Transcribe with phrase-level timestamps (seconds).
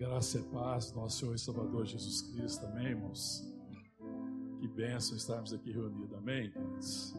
[0.00, 3.46] Graça e paz, nosso Senhor e Salvador Jesus Cristo, amém, irmãos?
[4.58, 7.14] Que bênção estarmos aqui reunidos, amém, queridos?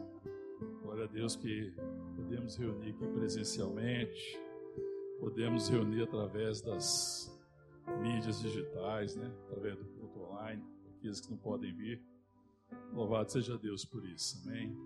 [0.82, 1.72] Glória a Deus que
[2.16, 4.36] podemos reunir aqui presencialmente,
[5.20, 7.32] podemos reunir através das
[8.00, 9.32] mídias digitais, né?
[9.46, 10.60] Através do culto online,
[10.96, 12.04] aqueles que não podem vir.
[12.92, 14.76] Louvado seja Deus por isso, amém?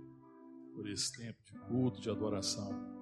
[0.74, 2.95] Por esse tempo de culto, de adoração.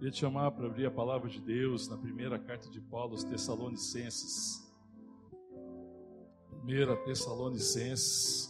[0.00, 3.22] Queria te chamar para abrir a palavra de Deus na primeira carta de Paulo aos
[3.22, 4.66] Tessalonicenses.
[6.48, 8.48] Primeira Tessalonicenses,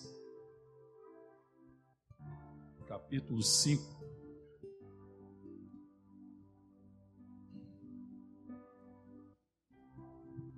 [2.86, 3.82] capítulo 5.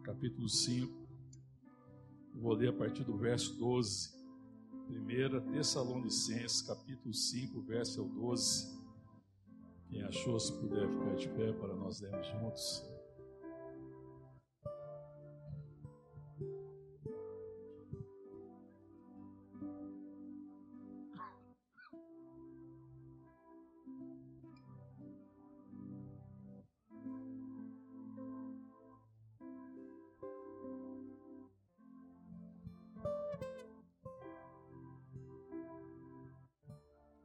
[0.05, 0.93] Capítulo 5.
[2.35, 4.11] Vou ler a partir do verso 12.
[4.89, 8.82] Primeira Tessalonicenses, capítulo 5, verso 12.
[9.93, 12.91] Quem achou, se puder ficar de pé para nós lermos juntos.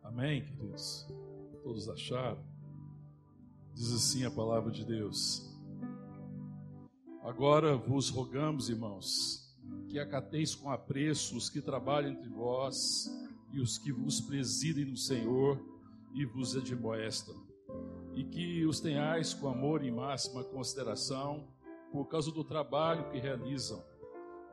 [0.03, 1.07] Amém, queridos?
[1.63, 2.56] Todos acharam?
[3.77, 5.55] Diz assim a palavra de Deus.
[7.21, 9.55] Agora vos rogamos, irmãos,
[9.87, 13.07] que acateis com apreço os que trabalham entre vós
[13.53, 15.63] e os que vos presidem no Senhor
[16.15, 17.35] e vos admoestam,
[18.15, 21.47] e que os tenhais com amor e máxima consideração
[21.91, 23.85] por causa do trabalho que realizam.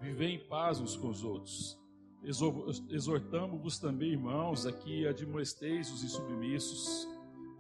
[0.03, 1.81] Vivei em paz uns com os outros.
[2.91, 7.14] Exortamos-vos também, irmãos, a que admoesteis os insubmissos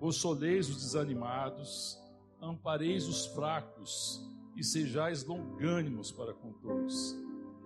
[0.04, 1.98] consoleis os desanimados,
[2.38, 4.22] ampareis os fracos
[4.54, 7.16] e sejais longânimos para com todos.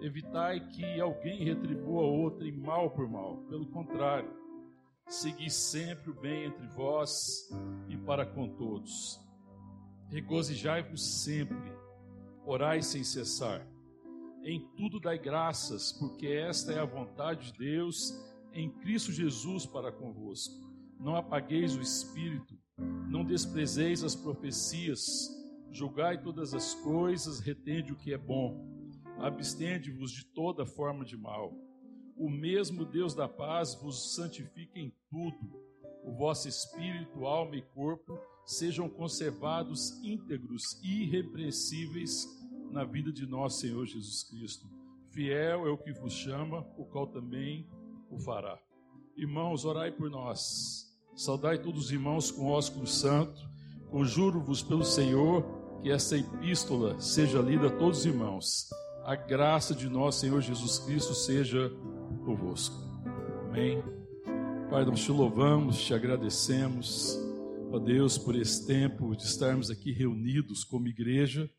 [0.00, 4.30] Evitai que alguém retribua outro em mal por mal, pelo contrário,
[5.08, 7.50] segui sempre o bem entre vós
[7.88, 9.18] e para com todos.
[10.08, 11.72] Regozijai-vos sempre,
[12.46, 13.66] orai sem cessar.
[14.44, 18.16] Em tudo dai graças, porque esta é a vontade de Deus
[18.52, 20.68] em Cristo Jesus para convosco
[21.00, 22.58] não apagueis o espírito,
[23.08, 25.28] não desprezeis as profecias,
[25.70, 28.66] julgai todas as coisas, retende o que é bom,
[29.18, 31.52] abstende-vos de toda forma de mal.
[32.16, 35.60] O mesmo Deus da paz vos santifique em tudo,
[36.04, 42.26] o vosso espírito, alma e corpo sejam conservados íntegros e irrepreensíveis
[42.70, 44.66] na vida de nosso Senhor Jesus Cristo.
[45.10, 47.68] Fiel é o que vos chama, o qual também
[48.10, 48.58] o fará.
[49.16, 50.87] Irmãos, orai por nós
[51.18, 53.40] Saudai todos os irmãos com ósculo santo.
[53.90, 55.44] Conjuro-vos pelo Senhor
[55.82, 58.68] que essa epístola seja lida a todos os irmãos.
[59.04, 61.72] A graça de nosso Senhor Jesus Cristo seja
[62.24, 62.76] convosco.
[63.48, 63.82] Amém.
[64.70, 67.18] Pai, nós te louvamos, te agradecemos,
[67.72, 71.50] ó Deus, por esse tempo de estarmos aqui reunidos como igreja,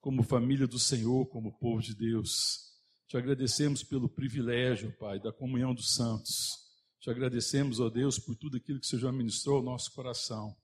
[0.00, 2.72] como família do Senhor, como povo de Deus.
[3.06, 6.63] Te agradecemos pelo privilégio, Pai, da comunhão dos santos
[7.04, 10.56] te agradecemos, ó Deus, por tudo aquilo que o Senhor já ministrou ao nosso coração,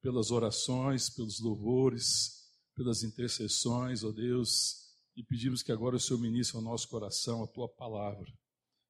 [0.00, 6.56] pelas orações, pelos louvores, pelas intercessões, ó Deus, e pedimos que agora o Senhor ministre
[6.56, 8.32] ao nosso coração a tua palavra.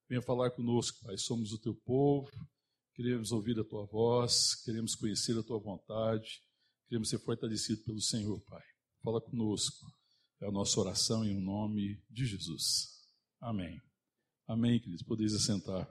[0.07, 2.31] Venha falar conosco, Pai, somos o teu povo,
[2.95, 6.43] queremos ouvir a tua voz, queremos conhecer a tua vontade,
[6.91, 8.63] queremos ser fortalecidos pelo Senhor, Pai.
[9.03, 9.91] Fala conosco,
[10.43, 13.01] é a nossa oração em nome de Jesus.
[13.41, 13.81] Amém.
[14.47, 15.03] Amém, queridos.
[15.03, 15.89] Podeis assentar.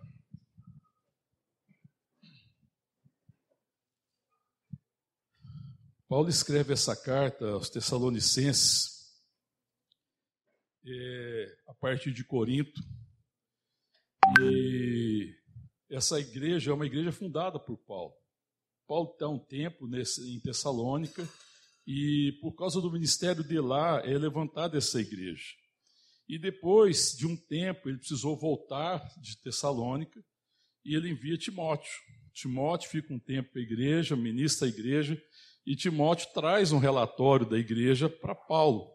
[6.09, 9.11] Paulo escreve essa carta aos Tessalonicenses
[10.85, 12.81] é, a partir de Corinto.
[14.39, 15.35] E
[15.89, 18.13] essa igreja é uma igreja fundada por Paulo.
[18.87, 21.27] Paulo está um tempo nesse, em Tessalônica
[21.85, 25.55] e por causa do ministério de lá é levantada essa igreja.
[26.25, 30.23] E depois de um tempo ele precisou voltar de Tessalônica
[30.85, 31.91] e ele envia Timóteo.
[32.33, 35.21] Timóteo fica um tempo com a igreja, ministra a igreja
[35.67, 38.87] e Timóteo traz um relatório da igreja para Paulo,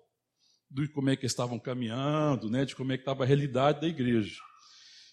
[0.70, 3.86] de como é que estavam caminhando, né, de como é que estava a realidade da
[3.86, 4.40] igreja.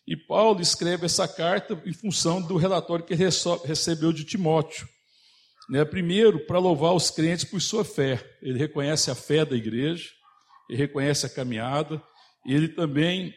[0.08, 4.88] E Paulo escreve essa carta em função do relatório que recebeu de Timóteo.
[5.70, 8.26] Né, primeiro, para louvar os crentes por sua fé.
[8.42, 10.10] Ele reconhece a fé da igreja,
[10.70, 12.02] ele reconhece a caminhada,
[12.48, 13.36] ele também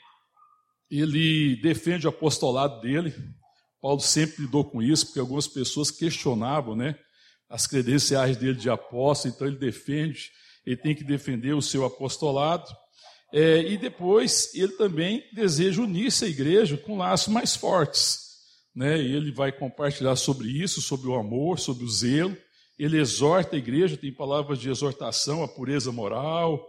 [0.88, 3.12] ele defende o apostolado dele.
[3.80, 6.96] Paulo sempre lidou com isso, porque algumas pessoas questionavam, né?
[7.52, 10.32] As credenciais dele de apóstolo, então ele defende,
[10.64, 12.64] ele tem que defender o seu apostolado.
[13.30, 18.20] É, e depois ele também deseja unir-se à igreja com laços mais fortes.
[18.74, 19.02] Né?
[19.02, 22.34] E ele vai compartilhar sobre isso, sobre o amor, sobre o zelo.
[22.78, 26.66] Ele exorta a igreja, tem palavras de exortação à pureza moral,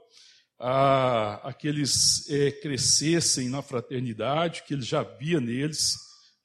[0.60, 5.94] a, a que eles é, crescessem na fraternidade, que ele já via neles,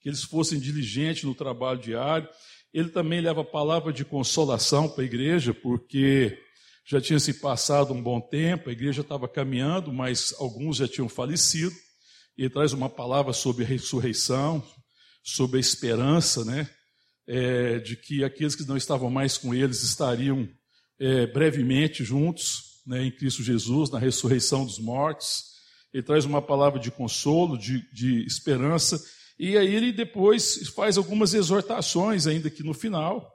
[0.01, 2.29] que eles fossem diligentes no trabalho diário.
[2.73, 6.39] Ele também leva a palavra de consolação para a igreja, porque
[6.87, 11.09] já tinha se passado um bom tempo, a igreja estava caminhando, mas alguns já tinham
[11.09, 11.75] falecido.
[12.37, 14.65] Ele traz uma palavra sobre ressurreição,
[15.23, 16.69] sobre a esperança, né?
[17.27, 20.49] É, de que aqueles que não estavam mais com eles estariam
[20.99, 25.45] é, brevemente juntos né, em Cristo Jesus, na ressurreição dos mortos.
[25.93, 28.99] Ele traz uma palavra de consolo, de, de esperança,
[29.39, 33.33] e aí ele depois faz algumas exortações, ainda aqui no final.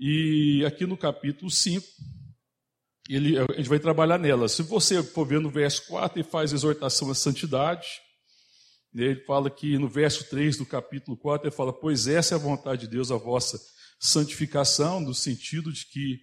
[0.00, 1.86] E aqui no capítulo 5,
[3.08, 4.48] ele, a gente vai trabalhar nela.
[4.48, 7.86] Se você for ver no verso 4, ele faz exortação à santidade.
[8.94, 12.40] Ele fala que no verso 3 do capítulo 4, ele fala: Pois essa é a
[12.40, 13.60] vontade de Deus, a vossa
[14.00, 16.18] santificação, no sentido de que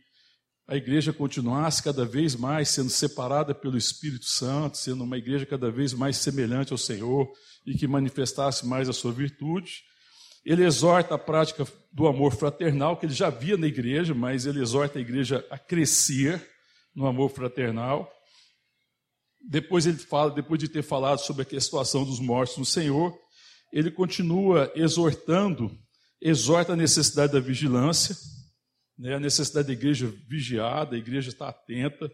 [0.68, 5.70] a igreja continuasse cada vez mais sendo separada pelo Espírito Santo, sendo uma igreja cada
[5.70, 7.30] vez mais semelhante ao Senhor
[7.66, 9.84] e que manifestasse mais a sua virtude.
[10.46, 14.62] Ele exorta a prática do amor fraternal, que ele já via na igreja, mas ele
[14.62, 16.42] exorta a igreja a crescer
[16.96, 18.10] no amor fraternal.
[19.42, 23.14] Depois ele fala, depois de ter falado sobre a situação dos mortos no Senhor,
[23.72, 25.72] ele continua exortando,
[26.22, 28.16] exorta a necessidade da vigilância,
[28.98, 32.12] né, a necessidade da igreja vigiada, a igreja estar atenta,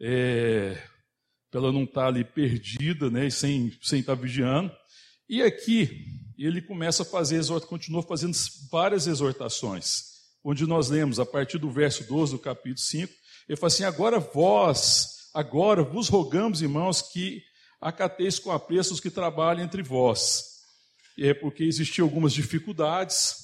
[0.00, 0.80] é,
[1.50, 4.74] para ela não estar ali perdida, né, sem, sem estar vigiando.
[5.28, 6.06] E aqui
[6.38, 8.36] ele começa a fazer, continua fazendo
[8.70, 10.04] várias exortações,
[10.44, 13.12] onde nós lemos a partir do verso 12 do capítulo 5,
[13.48, 17.42] ele fala assim: agora vós, agora vos rogamos, irmãos, que
[17.80, 20.52] acateis com apreço os que trabalham entre vós.
[21.18, 23.36] É porque existiam algumas dificuldades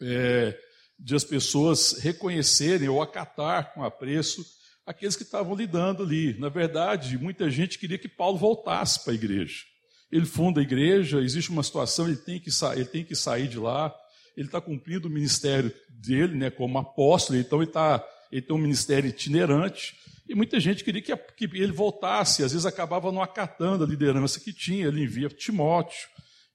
[0.00, 0.56] é,
[1.02, 4.44] de as pessoas reconhecerem ou acatar com apreço
[4.86, 6.38] aqueles que estavam lidando ali.
[6.38, 9.64] Na verdade, muita gente queria que Paulo voltasse para a igreja.
[10.10, 13.58] Ele funda a igreja, existe uma situação, ele tem que, ele tem que sair de
[13.58, 13.92] lá,
[14.36, 18.60] ele está cumprindo o ministério dele né, como apóstolo, então ele está ele tem um
[18.60, 19.94] ministério itinerante,
[20.26, 24.40] e muita gente queria que, que ele voltasse, às vezes acabava não acatando a liderança
[24.40, 26.08] que tinha, ele envia Timóteo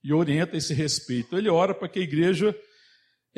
[0.03, 1.37] e orienta esse respeito.
[1.37, 2.57] Ele ora para que a igreja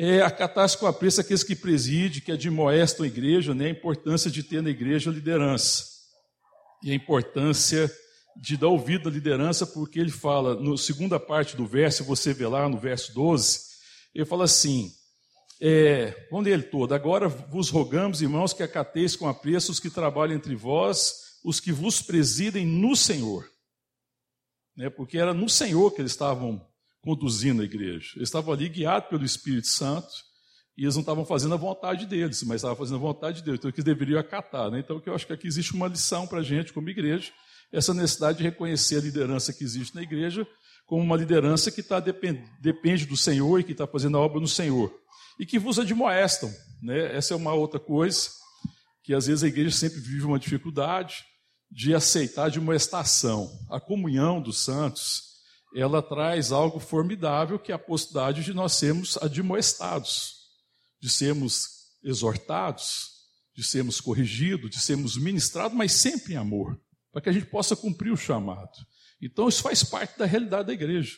[0.02, 4.42] é, acatasse com apreço aqueles que preside, que admoestam a igreja, né, a importância de
[4.42, 5.84] ter na igreja liderança.
[6.82, 7.94] E a importância
[8.34, 12.46] de dar ouvido à liderança, porque ele fala, na segunda parte do verso, você vê
[12.46, 13.60] lá no verso 12,
[14.14, 14.90] ele fala assim:
[15.60, 16.94] é, vamos ler ele todo.
[16.94, 21.72] Agora vos rogamos, irmãos, que acateis com apreço os que trabalham entre vós, os que
[21.72, 23.46] vos presidem no Senhor.
[24.74, 26.66] Né, porque era no Senhor que eles estavam
[27.02, 28.12] conduzindo a igreja.
[28.16, 30.08] Eles estavam ali guiados pelo Espírito Santo,
[30.76, 33.58] e eles não estavam fazendo a vontade deles, mas estavam fazendo a vontade de Deus.
[33.58, 34.70] Então, eles deveriam acatar.
[34.70, 34.80] Né?
[34.80, 37.32] Então, eu acho que aqui existe uma lição para a gente, como igreja,
[37.72, 40.46] essa necessidade de reconhecer a liderança que existe na igreja
[40.86, 44.40] como uma liderança que tá, depend, depende do Senhor e que está fazendo a obra
[44.40, 44.92] no Senhor
[45.38, 46.52] e que vos admoestam.
[46.82, 47.16] Né?
[47.16, 48.28] Essa é uma outra coisa
[49.02, 51.24] que às vezes a igreja sempre vive uma dificuldade
[51.70, 53.48] de aceitar a admoestação.
[53.70, 55.22] A comunhão dos santos,
[55.74, 60.34] ela traz algo formidável que é a possibilidade de nós sermos admoestados,
[61.00, 61.68] de sermos
[62.02, 63.10] exortados,
[63.54, 66.80] de sermos corrigidos, de sermos ministrados, mas sempre em amor,
[67.12, 68.72] para que a gente possa cumprir o chamado.
[69.20, 71.16] Então, isso faz parte da realidade da igreja.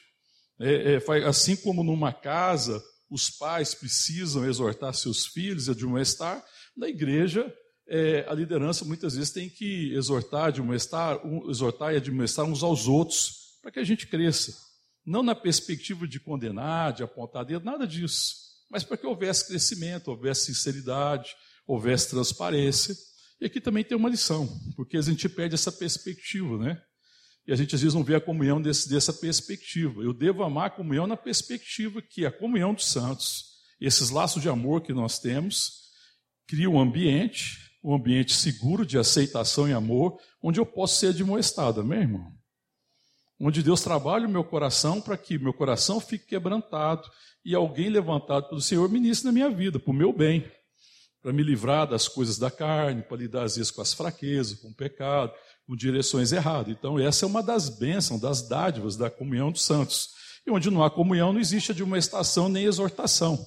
[0.60, 6.42] É, é, assim como numa casa os pais precisam exortar seus filhos e admoestar,
[6.76, 7.52] na igreja,
[7.86, 12.88] é, a liderança muitas vezes tem que exortar, admoestar, um, exortar e admoestar uns aos
[12.88, 14.54] outros, para que a gente cresça.
[15.06, 18.34] Não na perspectiva de condenar, de apontar dedo, nada disso,
[18.70, 21.34] mas para que houvesse crescimento, houvesse sinceridade,
[21.66, 22.94] houvesse transparência.
[23.40, 26.82] E aqui também tem uma lição, porque a gente perde essa perspectiva, né?
[27.46, 30.02] E a gente às vezes não vê a comunhão desse, dessa perspectiva.
[30.02, 33.44] Eu devo amar a comunhão na perspectiva que a comunhão dos santos,
[33.80, 35.82] esses laços de amor que nós temos,
[36.46, 41.80] cria um ambiente, um ambiente seguro de aceitação e amor, onde eu posso ser admoestado,
[41.80, 42.41] amém, irmão?
[43.44, 47.10] Onde Deus trabalha o meu coração para que meu coração fique quebrantado
[47.44, 50.48] e alguém levantado pelo Senhor ministre na minha vida, para o meu bem,
[51.20, 54.68] para me livrar das coisas da carne, para lidar às vezes com as fraquezas, com
[54.68, 55.32] o pecado,
[55.66, 56.72] com direções erradas.
[56.72, 60.10] Então, essa é uma das bênçãos, das dádivas da comunhão dos santos.
[60.46, 63.44] E onde não há comunhão, não existe admoestação nem exortação.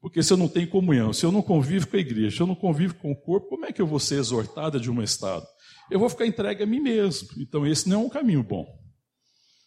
[0.00, 2.46] Porque se eu não tenho comunhão, se eu não convivo com a igreja, se eu
[2.46, 5.46] não convivo com o corpo, como é que eu vou ser exortado, admoestado?
[5.90, 7.28] eu vou ficar entregue a mim mesmo.
[7.36, 8.83] Então, esse não é um caminho bom.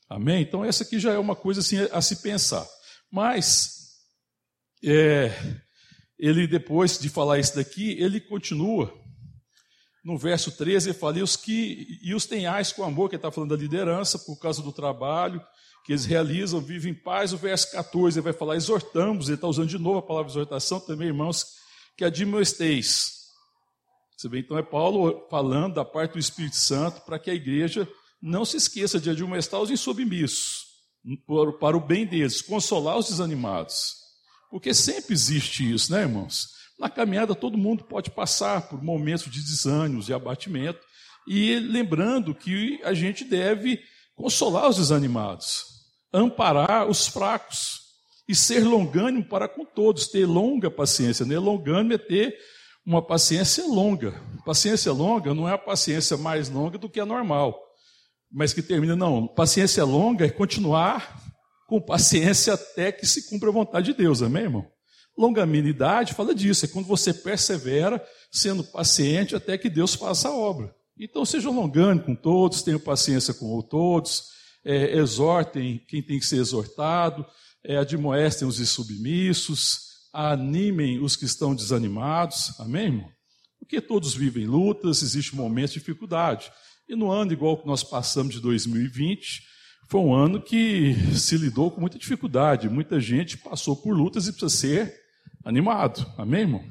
[0.10, 0.42] Amém?
[0.42, 2.66] Então, essa aqui já é uma coisa assim a se pensar.
[3.12, 3.96] Mas,
[4.84, 5.32] é,
[6.18, 8.94] ele depois de falar isso daqui, ele continua.
[10.04, 13.20] No verso 13, ele fala: e os, que, e os tenhais com amor, que ele
[13.20, 15.42] está falando da liderança, por causa do trabalho
[15.88, 17.32] que eles realizam, vivem em paz.
[17.32, 20.82] O verso 14, ele vai falar: exortamos, ele está usando de novo a palavra exortação
[20.82, 21.46] também, irmãos,
[21.96, 23.18] que admoesteis.
[24.18, 27.88] Você vê, então é Paulo falando da parte do Espírito Santo para que a igreja
[28.22, 30.66] não se esqueça de admoestar os insubmissos,
[31.60, 33.96] para o bem deles, consolar os desanimados.
[34.50, 36.50] Porque sempre existe isso, né, irmãos?
[36.80, 40.80] Na caminhada todo mundo pode passar por momentos de desânimos, de abatimento,
[41.28, 43.82] e lembrando que a gente deve
[44.16, 45.66] consolar os desanimados,
[46.14, 47.82] amparar os fracos
[48.28, 51.26] e ser longânimo para com todos, ter longa paciência.
[51.26, 51.38] Né?
[51.38, 52.38] Longânimo é ter
[52.86, 54.22] uma paciência longa.
[54.46, 57.60] Paciência longa não é a paciência mais longa do que a normal,
[58.32, 59.28] mas que termina, não.
[59.28, 61.22] Paciência longa é continuar
[61.68, 64.66] com paciência até que se cumpra a vontade de Deus, amém, irmão?
[65.18, 70.74] Longanimidade fala disso, é quando você persevera sendo paciente até que Deus faça a obra.
[71.00, 74.26] Então sejam longânimos com todos, tenham paciência com todos,
[74.64, 77.26] é, exortem quem tem que ser exortado,
[77.66, 83.10] é, admoestem os insubmissos, animem os que estão desanimados, amém, irmão?
[83.60, 86.52] Porque todos vivem lutas, existe momentos de dificuldade.
[86.88, 89.42] E no ano igual que nós passamos de 2020,
[89.90, 92.70] foi um ano que se lidou com muita dificuldade.
[92.70, 94.96] Muita gente passou por lutas e precisa ser
[95.44, 96.06] animado.
[96.18, 96.64] Amém, irmão?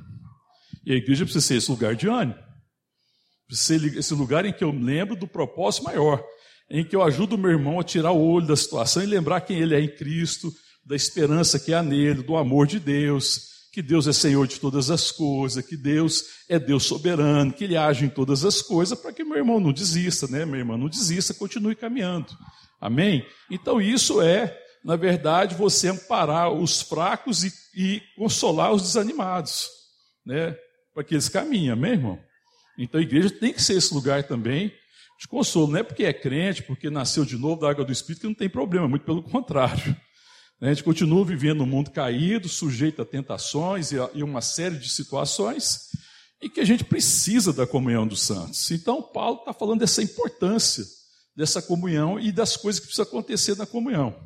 [0.84, 2.38] E a igreja precisa ser esse lugar de ânimo.
[3.50, 6.24] Esse lugar em que eu lembro do propósito maior.
[6.70, 9.42] Em que eu ajudo o meu irmão a tirar o olho da situação e lembrar
[9.42, 10.52] quem ele é em Cristo,
[10.84, 14.90] da esperança que há nele, do amor de Deus, que Deus é Senhor de todas
[14.90, 19.12] as coisas, que Deus é Deus soberano, que Ele age em todas as coisas, para
[19.12, 20.46] que meu irmão não desista, né?
[20.46, 22.32] Meu irmão não desista, continue caminhando.
[22.80, 23.26] Amém?
[23.50, 29.68] Então isso é, na verdade, você amparar os fracos e, e consolar os desanimados,
[30.24, 30.56] né?
[30.94, 32.18] Para que eles caminhem, amém, irmão?
[32.78, 34.72] Então a igreja tem que ser esse lugar também
[35.20, 38.22] de consolo, não é porque é crente, porque nasceu de novo da água do Espírito
[38.22, 39.94] que não tem problema, muito pelo contrário.
[40.60, 45.90] A gente continua vivendo um mundo caído, sujeito a tentações e, uma série de situações,
[46.40, 48.70] e que a gente precisa da comunhão dos santos.
[48.70, 50.84] Então, Paulo está falando dessa importância
[51.36, 54.16] dessa comunhão e das coisas que precisam acontecer na comunhão.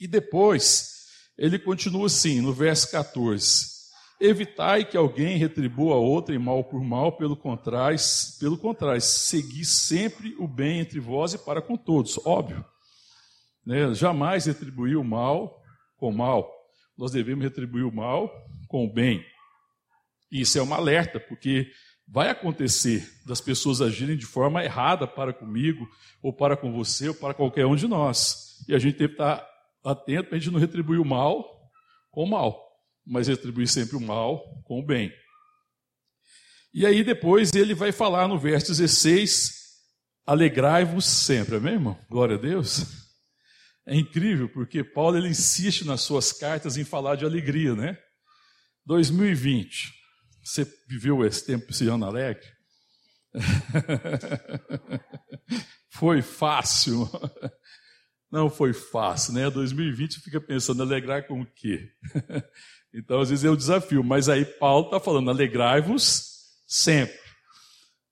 [0.00, 1.06] E depois,
[1.38, 3.66] ele continua assim, no verso 14:
[4.20, 7.98] Evitai que alguém retribua a outra em mal por mal, pelo contrário,
[8.40, 12.18] pelo contrário, segui sempre o bem entre vós e para com todos.
[12.26, 12.64] Óbvio.
[13.68, 13.92] Né?
[13.92, 15.62] Jamais retribuir o mal
[15.98, 16.50] com mal.
[16.96, 18.32] Nós devemos retribuir o mal
[18.66, 19.22] com o bem.
[20.32, 21.70] Isso é um alerta, porque
[22.06, 25.86] vai acontecer das pessoas agirem de forma errada para comigo,
[26.22, 28.64] ou para com você, ou para qualquer um de nós.
[28.66, 29.46] E a gente tem que estar
[29.84, 31.44] atento para a gente não retribuir o mal
[32.10, 32.58] com o mal,
[33.06, 35.12] mas retribuir sempre o mal com o bem.
[36.72, 39.52] E aí depois ele vai falar no verso 16:
[40.26, 41.98] alegrai-vos sempre, amém, irmão?
[42.08, 43.07] Glória a Deus.
[43.88, 47.98] É incrível, porque Paulo ele insiste nas suas cartas em falar de alegria, né?
[48.84, 49.94] 2020,
[50.44, 52.46] você viveu esse tempo, esse ano alegre?
[55.90, 57.08] foi fácil.
[58.30, 59.48] Não foi fácil, né?
[59.48, 61.90] 2020 você fica pensando, alegrar com o quê?
[62.90, 66.24] Então, às vezes é o um desafio, mas aí Paulo está falando, alegrai-vos
[66.66, 67.14] sempre.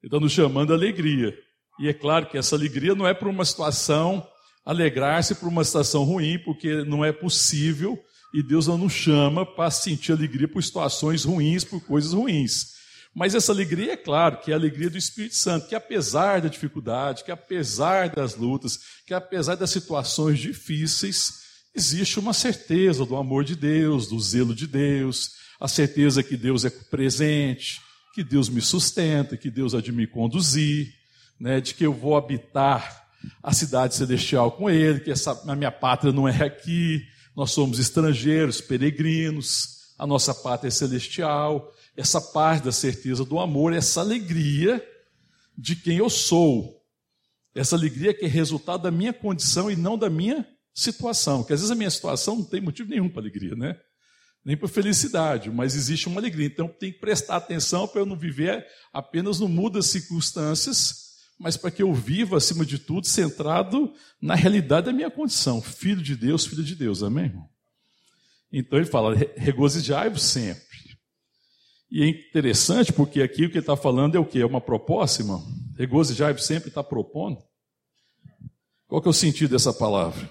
[0.02, 1.34] Ele está nos chamando a alegria.
[1.80, 4.22] E é claro que essa alegria não é por uma situação
[4.66, 7.96] alegrar-se por uma situação ruim, porque não é possível
[8.34, 12.74] e Deus não nos chama para sentir alegria por situações ruins, por coisas ruins.
[13.14, 16.48] Mas essa alegria é claro que é a alegria do Espírito Santo, que apesar da
[16.48, 23.44] dificuldade, que apesar das lutas, que apesar das situações difíceis, existe uma certeza do amor
[23.44, 27.80] de Deus, do zelo de Deus, a certeza que Deus é presente,
[28.14, 30.92] que Deus me sustenta, que Deus há de me conduzir,
[31.40, 33.05] né, de que eu vou habitar
[33.42, 37.02] a cidade celestial com ele, que essa, a minha pátria não é aqui,
[37.34, 43.72] nós somos estrangeiros, peregrinos, a nossa pátria é celestial, essa paz da certeza do amor,
[43.72, 44.84] essa alegria
[45.56, 46.82] de quem eu sou,
[47.54, 51.60] essa alegria que é resultado da minha condição e não da minha situação, que às
[51.60, 53.78] vezes a minha situação não tem motivo nenhum para alegria, né?
[54.44, 56.46] Nem para felicidade, mas existe uma alegria.
[56.46, 61.05] Então tem que prestar atenção para eu não viver apenas no mundo das circunstâncias,
[61.38, 66.02] mas para que eu viva, acima de tudo, centrado na realidade da minha condição, filho
[66.02, 67.32] de Deus, filho de Deus, amém?
[68.50, 70.64] Então ele fala, regozijai-vos sempre.
[71.90, 74.40] E é interessante porque aqui o que ele está falando é o que?
[74.40, 75.46] É uma proposta, irmão?
[75.76, 77.38] Regozijai sempre está propondo.
[78.88, 80.28] Qual que é o sentido dessa palavra?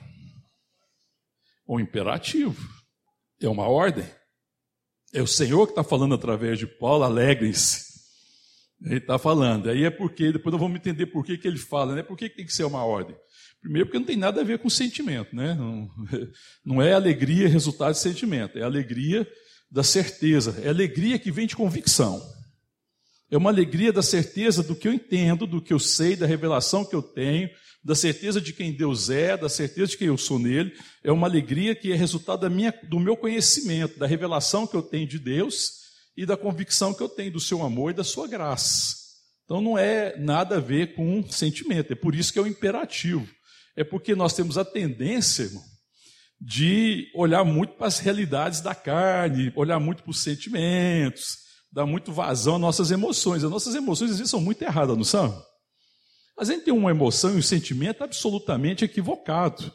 [1.67, 2.67] Um imperativo.
[3.39, 4.05] É uma ordem.
[5.13, 7.84] É o Senhor que está falando através de Paulo, alegrem-se.
[8.83, 9.69] Ele está falando.
[9.69, 12.03] Aí é porque, depois nós vamos entender por que, que ele fala, né?
[12.03, 13.15] Por que, que tem que ser uma ordem?
[13.61, 15.55] Primeiro, porque não tem nada a ver com sentimento, né?
[15.55, 15.89] Não,
[16.63, 19.27] não é alegria resultado de sentimento, é alegria
[19.71, 22.21] da certeza, é alegria que vem de convicção.
[23.31, 26.85] É uma alegria da certeza do que eu entendo, do que eu sei, da revelação
[26.85, 27.49] que eu tenho,
[27.83, 30.71] da certeza de quem Deus é, da certeza de quem eu sou nele.
[31.03, 35.07] É uma alegria que é resultado minha, do meu conhecimento, da revelação que eu tenho
[35.07, 35.84] de Deus
[36.15, 38.95] e da convicção que eu tenho do seu amor e da sua graça.
[39.43, 42.45] Então não é nada a ver com um sentimento, é por isso que é o
[42.45, 43.27] um imperativo.
[43.75, 45.63] É porque nós temos a tendência, irmão,
[46.39, 51.37] de olhar muito para as realidades da carne, olhar muito para os sentimentos,
[51.71, 53.43] dar muito vazão às nossas emoções.
[53.43, 55.43] As nossas emoções às vezes são muito erradas, não são?
[56.39, 59.71] A gente tem uma emoção e um sentimento absolutamente equivocado.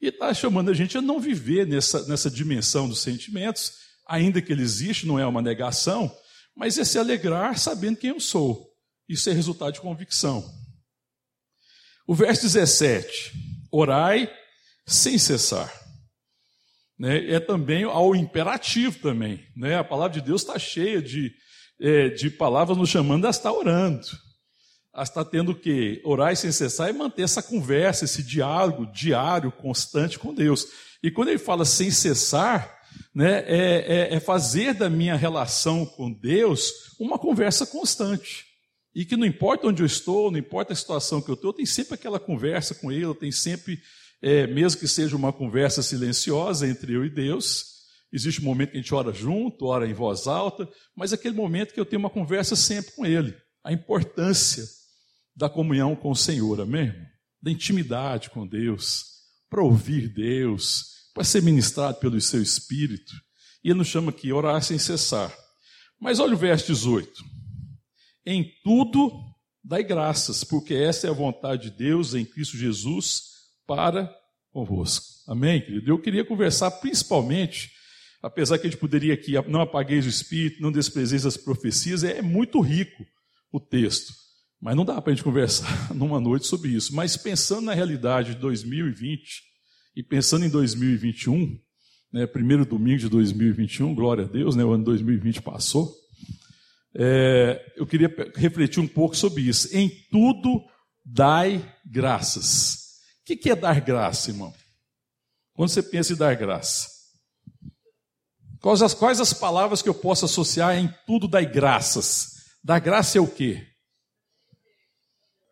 [0.00, 3.72] E está chamando a gente a não viver nessa, nessa dimensão dos sentimentos,
[4.06, 6.14] ainda que ele existe, não é uma negação,
[6.54, 8.70] mas é se alegrar sabendo quem eu sou.
[9.08, 10.44] Isso é resultado de convicção.
[12.06, 13.32] O verso 17:
[13.70, 14.30] Orai
[14.86, 15.72] sem cessar.
[16.98, 17.30] Né?
[17.30, 19.46] É também ao imperativo também.
[19.56, 19.76] Né?
[19.76, 21.32] A palavra de Deus está cheia de,
[21.80, 24.06] é, de palavras nos chamando a estar orando.
[24.92, 30.18] A estar tendo que orar sem cessar e manter essa conversa, esse diálogo diário, constante
[30.18, 30.66] com Deus.
[31.02, 32.75] E quando ele fala sem cessar,
[33.14, 38.44] né, é, é, é fazer da minha relação com Deus uma conversa constante.
[38.94, 41.56] E que não importa onde eu estou, não importa a situação que eu estou, eu
[41.56, 43.78] tenho sempre aquela conversa com Ele, eu tenho sempre
[44.22, 47.76] é, mesmo que seja uma conversa silenciosa entre eu e Deus,
[48.12, 51.74] existe um momento que a gente ora junto, ora em voz alta, mas aquele momento
[51.74, 53.36] que eu tenho uma conversa sempre com Ele.
[53.62, 54.64] A importância
[55.34, 56.92] da comunhão com o Senhor, amém?
[57.42, 59.04] Da intimidade com Deus,
[59.50, 63.14] para ouvir Deus, para ser ministrado pelo seu Espírito.
[63.64, 65.34] E ele nos chama aqui, orar sem cessar.
[65.98, 67.10] Mas olha o verso 18.
[68.26, 69.10] Em tudo
[69.64, 73.22] dai graças, porque essa é a vontade de Deus em Cristo Jesus
[73.66, 74.14] para
[74.50, 75.06] convosco.
[75.26, 75.90] Amém, querido?
[75.90, 77.70] Eu queria conversar principalmente,
[78.22, 82.20] apesar que a gente poderia aqui, não apagueis o espírito, não desprezeis as profecias, é
[82.20, 83.06] muito rico
[83.50, 84.12] o texto.
[84.60, 86.94] Mas não dá para a gente conversar numa noite sobre isso.
[86.94, 89.55] Mas pensando na realidade de 2020
[89.96, 91.58] e pensando em 2021,
[92.12, 95.92] né, primeiro domingo de 2021, glória a Deus, né, o ano 2020 passou.
[96.94, 99.74] É, eu queria refletir um pouco sobre isso.
[99.76, 100.62] Em tudo
[101.04, 102.86] dai graças
[103.32, 104.54] o que é dar graça, irmão?
[105.52, 106.88] Quando você pensa em dar graça?
[108.60, 112.36] Quais as, quais as palavras que eu posso associar em tudo dar graças?
[112.62, 113.66] Dar graça é o quê?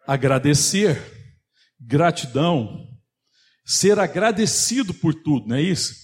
[0.06, 1.02] Agradecer,
[1.80, 2.86] gratidão,
[3.64, 5.94] ser agradecido por tudo, não é isso?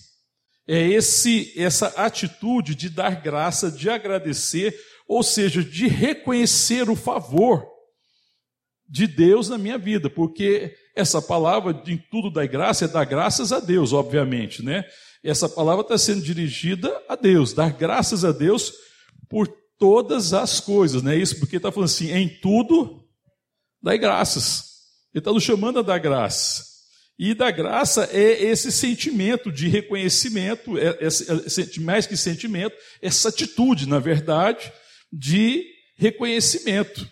[0.66, 7.66] É esse essa atitude de dar graça, de agradecer, ou seja, de reconhecer o favor
[8.88, 13.52] de Deus na minha vida, porque essa palavra de tudo da graça é dar graças
[13.52, 14.84] a Deus, obviamente, né?
[15.22, 18.72] Essa palavra está sendo dirigida a Deus, dar graças a Deus
[19.28, 19.46] por
[19.78, 21.38] todas as coisas, não é isso?
[21.38, 23.04] Porque está falando assim, em tudo,
[23.82, 24.70] dai graças.
[25.12, 26.69] Ele está nos chamando a dar graça.
[27.22, 33.28] E da graça é esse sentimento de reconhecimento, é, é, é, mais que sentimento, essa
[33.28, 34.72] atitude, na verdade,
[35.12, 35.66] de
[35.98, 37.06] reconhecimento.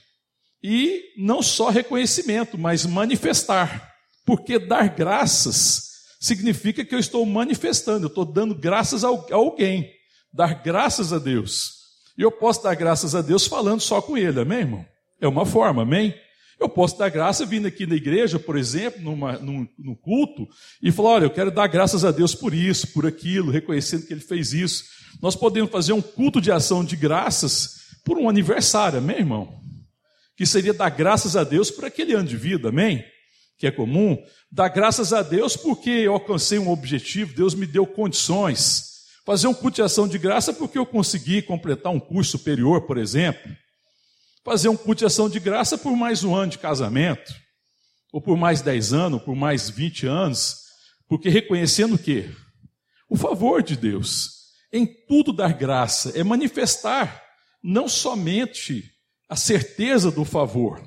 [0.64, 3.86] E não só reconhecimento, mas manifestar.
[4.24, 9.92] Porque dar graças significa que eu estou manifestando, eu estou dando graças a alguém.
[10.32, 11.74] Dar graças a Deus.
[12.16, 14.86] E eu posso dar graças a Deus falando só com Ele, amém, irmão?
[15.20, 16.14] É uma forma, amém?
[16.58, 20.48] Eu posso dar graça vindo aqui na igreja, por exemplo, numa, num, num, culto,
[20.82, 24.12] e falar: olha, eu quero dar graças a Deus por isso, por aquilo, reconhecendo que
[24.12, 24.84] Ele fez isso.
[25.22, 29.58] Nós podemos fazer um culto de ação de graças por um aniversário, amém, irmão?
[30.38, 33.04] que seria dar graças a Deus por aquele ano de vida, amém?
[33.58, 34.16] Que é comum.
[34.52, 38.84] Dar graças a Deus porque eu alcancei um objetivo, Deus me deu condições.
[39.26, 42.98] Fazer um culto de ação de graça porque eu consegui completar um curso superior, por
[42.98, 43.50] exemplo.
[44.48, 47.34] Fazer um culto de ação de graça por mais um ano de casamento.
[48.10, 50.56] Ou por mais 10 anos, por mais 20 anos.
[51.06, 52.30] Porque reconhecendo o quê?
[53.10, 54.30] O favor de Deus.
[54.72, 57.22] Em tudo dar graça é manifestar
[57.62, 58.90] não somente
[59.28, 60.82] a certeza do favor,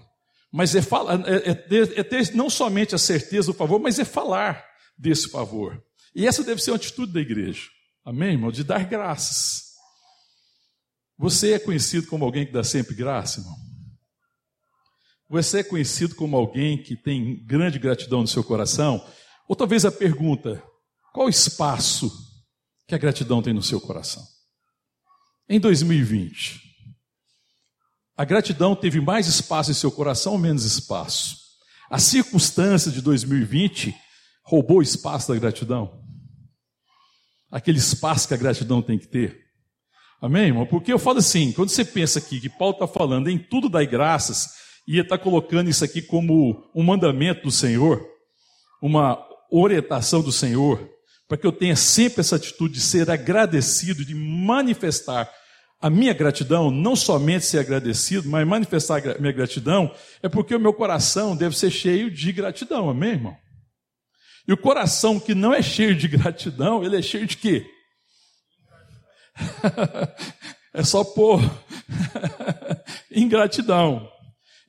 [0.51, 3.99] mas é, falar, é, é, ter, é ter não somente a certeza do favor, mas
[3.99, 4.65] é falar
[4.97, 5.79] desse favor.
[6.15, 7.69] E essa deve ser uma atitude da igreja.
[8.03, 8.51] Amém, irmão?
[8.51, 9.70] De dar graças.
[11.21, 13.55] Você é conhecido como alguém que dá sempre graça, irmão?
[15.29, 19.07] Você é conhecido como alguém que tem grande gratidão no seu coração?
[19.47, 20.63] Ou talvez a pergunta:
[21.13, 22.11] qual espaço
[22.87, 24.25] que a gratidão tem no seu coração?
[25.47, 26.59] Em 2020,
[28.17, 31.37] a gratidão teve mais espaço em seu coração ou menos espaço?
[31.87, 33.95] A circunstância de 2020
[34.43, 36.03] roubou o espaço da gratidão?
[37.51, 39.50] Aquele espaço que a gratidão tem que ter?
[40.21, 40.67] Amém, irmão?
[40.67, 43.87] Porque eu falo assim, quando você pensa aqui que Paulo está falando em tudo dai
[43.87, 48.05] graças, e está colocando isso aqui como um mandamento do Senhor,
[48.81, 50.89] uma orientação do Senhor,
[51.27, 55.31] para que eu tenha sempre essa atitude de ser agradecido, de manifestar
[55.79, 60.59] a minha gratidão, não somente ser agradecido, mas manifestar a minha gratidão, é porque o
[60.59, 63.35] meu coração deve ser cheio de gratidão, amém, irmão?
[64.47, 67.65] E o coração que não é cheio de gratidão, ele é cheio de quê?
[70.73, 71.39] é só por
[73.11, 74.09] ingratidão.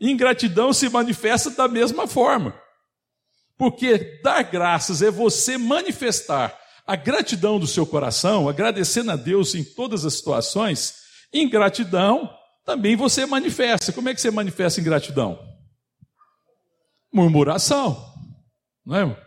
[0.01, 2.55] Ingratidão se manifesta da mesma forma.
[3.57, 9.63] Porque dar graças é você manifestar a gratidão do seu coração, agradecendo a Deus em
[9.63, 10.95] todas as situações.
[11.33, 12.29] Ingratidão
[12.65, 13.93] também você manifesta.
[13.93, 15.39] Como é que você manifesta ingratidão?
[17.13, 18.13] Murmuração.
[18.85, 19.27] Não é?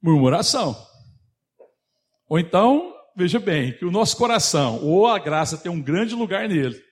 [0.00, 0.76] Murmuração.
[2.28, 6.48] Ou então, veja bem, que o nosso coração, ou a graça tem um grande lugar
[6.48, 6.82] nele,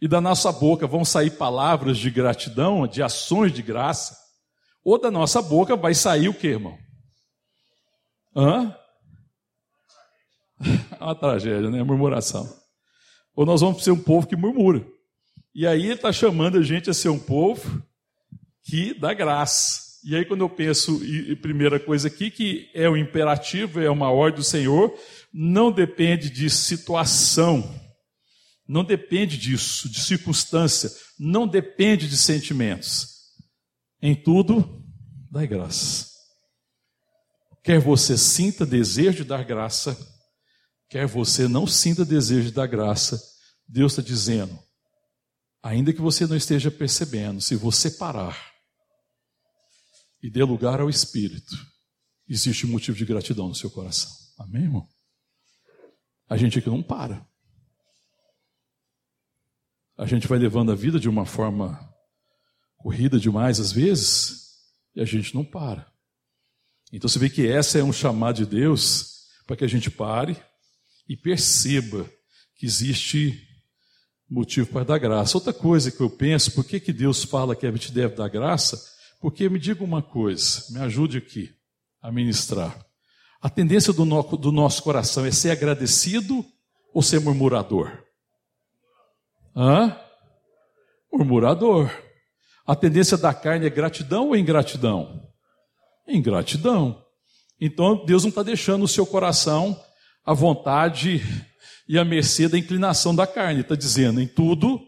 [0.00, 4.16] e da nossa boca vão sair palavras de gratidão, de ações de graça,
[4.84, 6.76] ou da nossa boca vai sair o que, irmão?
[8.36, 8.76] Hã?
[11.00, 11.82] Uma tragédia, né?
[11.82, 12.46] Murmuração.
[13.34, 14.84] Ou nós vamos ser um povo que murmura.
[15.54, 17.82] E aí ele está chamando a gente a ser um povo
[18.64, 19.84] que dá graça.
[20.04, 24.10] E aí, quando eu penso, e, primeira coisa aqui, que é o imperativo, é uma
[24.10, 24.94] ordem do Senhor,
[25.36, 27.68] não depende de situação,
[28.68, 33.08] não depende disso, de circunstância, não depende de sentimentos.
[34.00, 34.80] Em tudo,
[35.28, 36.08] dai graça.
[37.64, 39.98] Quer você sinta desejo de dar graça,
[40.88, 43.20] quer você não sinta desejo de dar graça,
[43.66, 44.56] Deus está dizendo,
[45.60, 48.52] ainda que você não esteja percebendo, se você parar
[50.22, 51.56] e dê lugar ao Espírito,
[52.28, 54.12] existe um motivo de gratidão no seu coração.
[54.38, 54.93] Amém, irmão?
[56.34, 57.24] A gente aqui não para.
[59.96, 61.78] A gente vai levando a vida de uma forma
[62.76, 64.48] corrida demais às vezes,
[64.96, 65.86] e a gente não para.
[66.92, 70.36] Então você vê que essa é um chamado de Deus para que a gente pare
[71.08, 72.04] e perceba
[72.56, 73.40] que existe
[74.28, 75.36] motivo para dar graça.
[75.36, 78.28] Outra coisa que eu penso, por que, que Deus fala que a gente deve dar
[78.28, 78.92] graça?
[79.20, 81.54] Porque me diga uma coisa, me ajude aqui
[82.02, 82.83] a ministrar.
[83.44, 86.42] A tendência do, no, do nosso coração é ser agradecido
[86.94, 87.92] ou ser murmurador?
[89.54, 89.94] Hã?
[91.12, 91.90] Murmurador.
[92.66, 95.28] A tendência da carne é gratidão ou ingratidão?
[96.08, 97.04] Ingratidão.
[97.60, 99.78] Então Deus não está deixando o seu coração
[100.24, 101.22] à vontade
[101.86, 103.60] e à mercê da inclinação da carne.
[103.60, 104.80] Está dizendo, em tudo,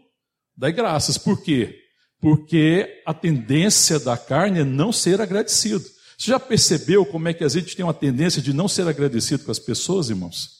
[0.57, 1.15] dai graças.
[1.15, 1.79] Por quê?
[2.19, 5.85] Porque a tendência da carne é não ser agradecido.
[6.17, 9.43] Você já percebeu como é que a gente tem uma tendência de não ser agradecido
[9.45, 10.57] com as pessoas, irmãos?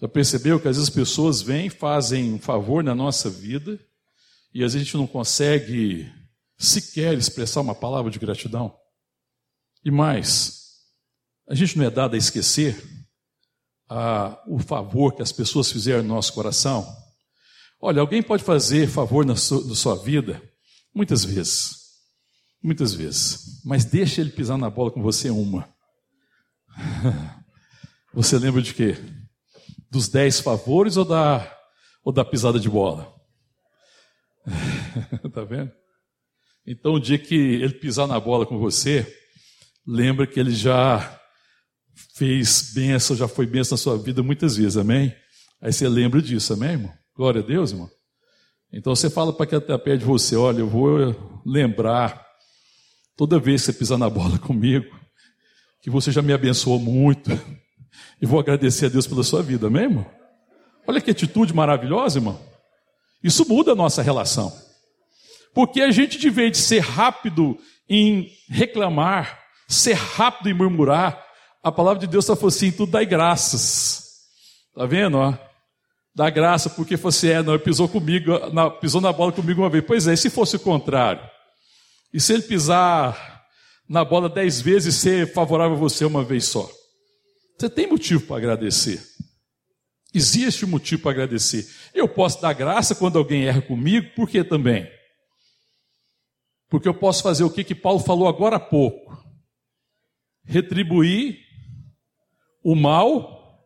[0.00, 3.78] Já percebeu que às vezes as pessoas vêm, fazem um favor na nossa vida,
[4.52, 6.08] e às vezes a gente não consegue
[6.56, 8.76] sequer expressar uma palavra de gratidão.
[9.84, 10.78] E mais,
[11.48, 12.80] a gente não é dado a esquecer
[14.46, 16.86] o favor que as pessoas fizeram no nosso coração.
[17.80, 20.40] Olha, alguém pode fazer favor na sua, na sua vida
[20.94, 21.83] muitas vezes,
[22.64, 25.68] muitas vezes, mas deixa ele pisar na bola com você uma.
[28.14, 28.96] Você lembra de quê?
[29.90, 31.52] Dos dez favores ou da,
[32.04, 33.12] ou da pisada de bola?
[35.34, 35.72] tá vendo?
[36.64, 39.04] Então, o dia que ele pisar na bola com você,
[39.84, 41.20] lembra que ele já
[42.14, 45.14] fez bênção, já foi bênção na sua vida muitas vezes, amém?
[45.60, 46.92] Aí você lembra disso, amém, irmão?
[47.16, 47.90] Glória a Deus, irmão.
[48.72, 52.23] Então você fala para quem está perto de você: olha, eu vou lembrar,
[53.16, 54.86] toda vez que você pisar na bola comigo,
[55.80, 57.30] que você já me abençoou muito,
[58.20, 60.06] e vou agradecer a Deus pela sua vida, amém, irmão?
[60.86, 62.40] Olha que atitude maravilhosa, irmão.
[63.22, 64.52] Isso muda a nossa relação.
[65.54, 67.56] Porque a gente, de vez de ser rápido
[67.88, 71.24] em reclamar, ser rápido em murmurar,
[71.62, 74.04] a palavra de Deus está falando assim: tudo dá graças.
[74.68, 75.16] Está vendo?
[75.16, 75.32] Ó?
[76.14, 78.32] Dá graça, porque você é, não, pisou comigo,
[78.80, 79.84] pisou na bola comigo uma vez.
[79.86, 81.22] Pois é, se fosse o contrário?
[82.14, 83.44] E se ele pisar
[83.88, 86.70] na bola dez vezes ser favorável a você uma vez só?
[87.58, 89.04] Você tem motivo para agradecer.
[90.14, 91.68] Existe motivo para agradecer.
[91.92, 94.88] Eu posso dar graça quando alguém erra comigo, por que também?
[96.70, 99.20] Porque eu posso fazer o que, que Paulo falou agora há pouco:
[100.44, 101.40] retribuir
[102.62, 103.60] o mal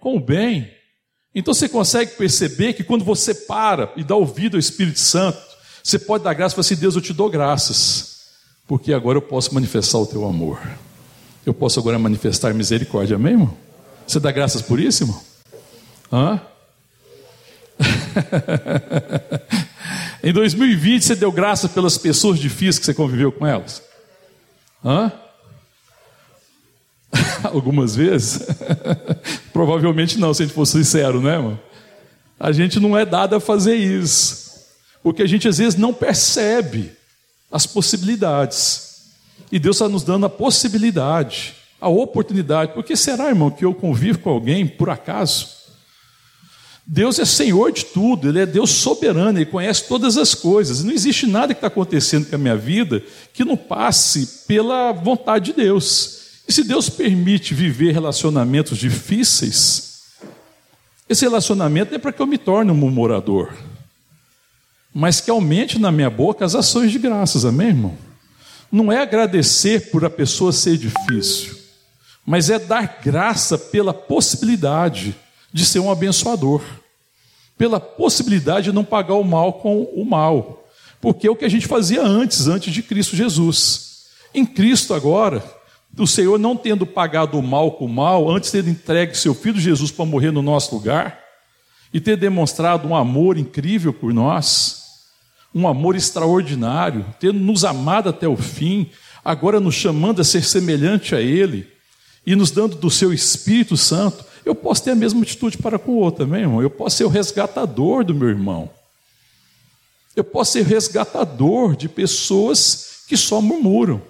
[0.00, 0.74] com o bem.
[1.34, 5.51] Então você consegue perceber que quando você para e dá ouvido ao Espírito Santo,
[5.82, 8.20] você pode dar graça e falar assim: Deus, eu te dou graças,
[8.66, 10.60] porque agora eu posso manifestar o teu amor.
[11.44, 13.56] Eu posso agora manifestar misericórdia, amém, irmão?
[14.06, 15.20] Você dá graças por isso, irmão?
[16.12, 16.40] Hã?
[20.22, 23.82] em 2020 você deu graça pelas pessoas difíceis que você conviveu com elas?
[24.84, 25.10] Hã?
[27.44, 28.46] Algumas vezes?
[29.52, 31.58] Provavelmente não, se a gente for sincero, né, irmão?
[32.38, 34.51] A gente não é dado a fazer isso,
[35.02, 36.92] porque a gente às vezes não percebe
[37.50, 38.92] as possibilidades.
[39.50, 42.72] E Deus está nos dando a possibilidade, a oportunidade.
[42.72, 45.62] Porque será, irmão, que eu convivo com alguém por acaso?
[46.86, 50.82] Deus é Senhor de tudo, Ele é Deus soberano, Ele conhece todas as coisas.
[50.82, 55.46] Não existe nada que está acontecendo com a minha vida que não passe pela vontade
[55.46, 56.22] de Deus.
[56.46, 60.02] E se Deus permite viver relacionamentos difíceis,
[61.08, 63.52] esse relacionamento é para que eu me torne um murmurador,
[64.94, 67.98] mas que aumente na minha boca as ações de graças, amém, irmão?
[68.70, 71.56] Não é agradecer por a pessoa ser difícil,
[72.24, 75.14] mas é dar graça pela possibilidade
[75.52, 76.62] de ser um abençoador,
[77.56, 80.66] pela possibilidade de não pagar o mal com o mal,
[81.00, 84.06] porque é o que a gente fazia antes, antes de Cristo Jesus.
[84.34, 85.42] Em Cristo agora,
[85.98, 89.60] o Senhor não tendo pagado o mal com o mal, antes ter entregue seu filho
[89.60, 91.20] Jesus para morrer no nosso lugar,
[91.92, 94.81] e ter demonstrado um amor incrível por nós,
[95.54, 98.90] um amor extraordinário, tendo nos amado até o fim,
[99.24, 101.66] agora nos chamando a ser semelhante a Ele
[102.26, 105.92] e nos dando do seu Espírito Santo, eu posso ter a mesma atitude para com
[105.92, 106.62] o outro também, irmão.
[106.62, 108.70] Eu posso ser o resgatador do meu irmão.
[110.16, 114.02] Eu posso ser resgatador de pessoas que só murmuram.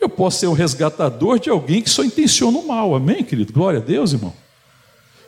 [0.00, 2.94] Eu posso ser o resgatador de alguém que só intenciona o mal.
[2.94, 3.52] Amém, querido?
[3.52, 4.32] Glória a Deus, irmão.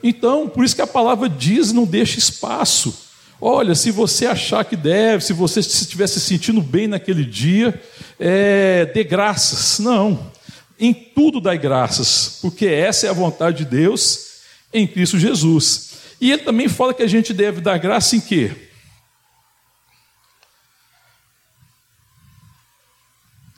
[0.02, 3.09] Então, por isso que a palavra diz: não deixa espaço
[3.40, 7.80] Olha, se você achar que deve, se você estiver se sentindo bem naquele dia,
[8.18, 9.78] é, dê graças.
[9.78, 10.30] Não.
[10.78, 14.40] Em tudo dai graças, porque essa é a vontade de Deus
[14.72, 15.90] em Cristo Jesus.
[16.20, 18.54] E ele também fala que a gente deve dar graça em quê?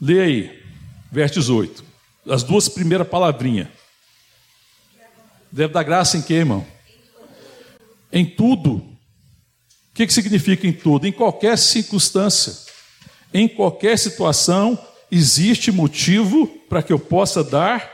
[0.00, 0.62] Lê aí,
[1.10, 1.84] verso 18.
[2.28, 3.68] As duas primeiras palavrinhas.
[5.50, 6.64] Deve dar graça em quê, irmão?
[8.12, 8.91] Em tudo
[9.92, 11.06] o que, que significa em tudo?
[11.06, 12.54] Em qualquer circunstância,
[13.32, 14.78] em qualquer situação,
[15.10, 17.92] existe motivo para que eu possa dar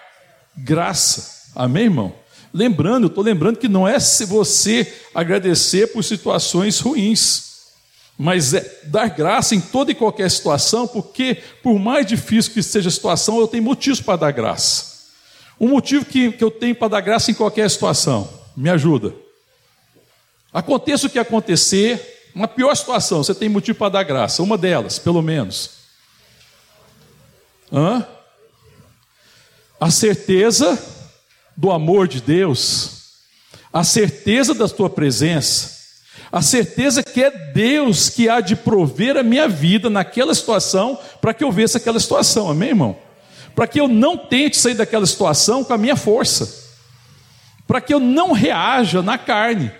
[0.56, 1.50] graça.
[1.56, 2.14] Amém, irmão?
[2.54, 7.48] Lembrando, eu estou lembrando que não é se você agradecer por situações ruins,
[8.16, 12.88] mas é dar graça em toda e qualquer situação, porque por mais difícil que seja
[12.88, 14.98] a situação, eu tenho motivos para dar graça.
[15.60, 19.12] Um motivo que, que eu tenho para dar graça em qualquer situação, me ajuda.
[20.58, 24.98] Aconteça o que acontecer, uma pior situação, você tem motivo para dar graça, uma delas,
[24.98, 25.70] pelo menos.
[27.72, 28.04] Hã?
[29.78, 30.76] A certeza
[31.56, 33.20] do amor de Deus,
[33.72, 35.78] a certeza da tua presença,
[36.32, 41.32] a certeza que é Deus que há de prover a minha vida naquela situação para
[41.32, 42.96] que eu vença aquela situação, amém, irmão?
[43.54, 46.52] Para que eu não tente sair daquela situação com a minha força,
[47.64, 49.70] para que eu não reaja na carne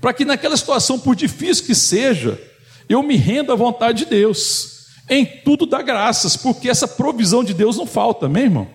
[0.00, 2.40] para que naquela situação, por difícil que seja,
[2.88, 4.86] eu me renda à vontade de Deus.
[5.08, 8.68] Em tudo dá graças, porque essa provisão de Deus não falta, amém, irmão?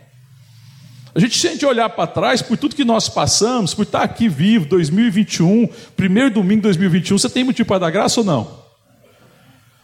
[1.15, 4.65] A gente sente olhar para trás por tudo que nós passamos, por estar aqui vivo,
[4.65, 8.65] 2021, primeiro domingo de 2021, você tem motivo para dar graça ou não?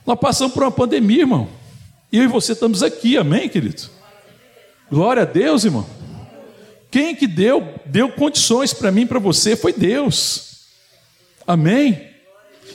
[0.05, 1.47] Nós passamos por uma pandemia, irmão.
[2.11, 3.83] Eu e você estamos aqui, amém, querido?
[4.91, 5.85] Glória a Deus, irmão.
[6.91, 10.50] Quem que deu, deu condições para mim, para você, foi Deus.
[11.51, 12.07] Amém?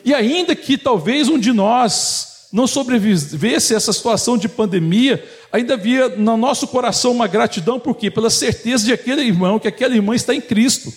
[0.05, 5.73] E ainda que talvez um de nós não sobrevivesse a essa situação de pandemia, ainda
[5.75, 8.11] havia no nosso coração uma gratidão, por quê?
[8.11, 10.93] Pela certeza de aquele irmão, que aquela irmã está em Cristo,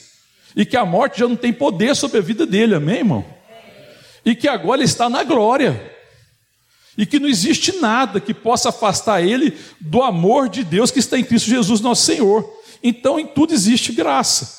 [0.58, 3.26] e que a morte já não tem poder sobre a vida dele, amém, irmão?
[4.26, 5.82] E que agora ele está na glória,
[6.98, 11.18] e que não existe nada que possa afastar ele do amor de Deus que está
[11.18, 12.46] em Cristo Jesus, nosso Senhor.
[12.84, 14.54] Então, em tudo existe graça,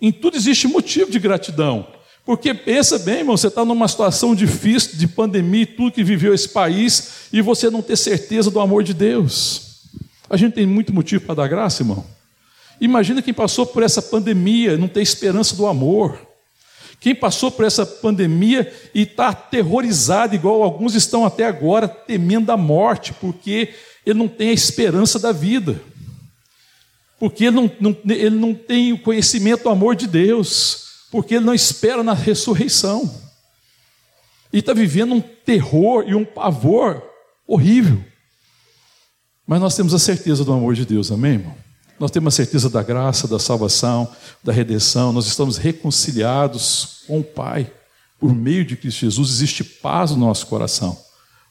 [0.00, 1.92] em tudo existe motivo de gratidão.
[2.24, 6.32] Porque pensa bem, irmão, você está numa situação difícil de pandemia e tudo que viveu
[6.32, 9.82] esse país e você não ter certeza do amor de Deus.
[10.28, 12.04] A gente tem muito motivo para dar graça, irmão.
[12.80, 16.18] Imagina quem passou por essa pandemia, não ter esperança do amor.
[16.98, 22.56] Quem passou por essa pandemia e está aterrorizado, igual alguns estão até agora, temendo a
[22.56, 23.74] morte, porque
[24.06, 25.78] ele não tem a esperança da vida,
[27.20, 31.44] porque ele não, não, ele não tem o conhecimento do amor de Deus, porque ele
[31.44, 33.08] não espera na ressurreição,
[34.52, 37.00] e está vivendo um terror e um pavor
[37.46, 38.04] horrível.
[39.46, 41.54] Mas nós temos a certeza do amor de Deus, amém, irmão?
[42.00, 47.24] Nós temos a certeza da graça, da salvação, da redenção, nós estamos reconciliados com o
[47.24, 47.72] Pai.
[48.18, 51.00] Por meio de Cristo Jesus existe paz no nosso coração.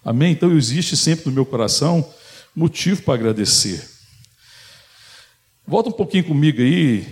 [0.03, 0.33] Amém?
[0.33, 2.05] Então existe sempre no meu coração
[2.53, 3.89] motivo para agradecer.
[5.65, 7.07] Volta um pouquinho comigo aí,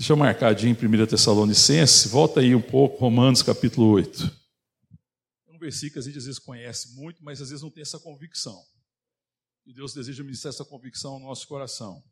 [0.00, 4.34] deixa eu marcadinho em 1 Tessalonicenses, volta aí um pouco, Romanos capítulo 8.
[5.46, 7.82] É um versículo que a gente às vezes conhece muito, mas às vezes não tem
[7.82, 8.58] essa convicção.
[9.66, 12.02] E Deus deseja ministrar essa convicção no nosso coração.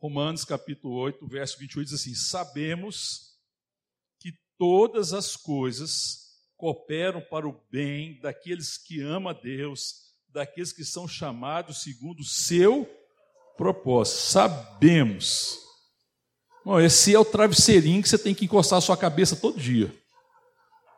[0.00, 3.36] Romanos capítulo 8, verso 28 diz assim: Sabemos
[4.20, 10.84] que todas as coisas cooperam para o bem daqueles que amam a Deus, daqueles que
[10.84, 12.88] são chamados segundo o seu
[13.56, 14.20] propósito.
[14.20, 15.67] Sabemos.
[16.68, 19.90] Bom, esse é o travesseirinho que você tem que encostar a sua cabeça todo dia.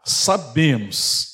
[0.04, 1.28] Sabemos.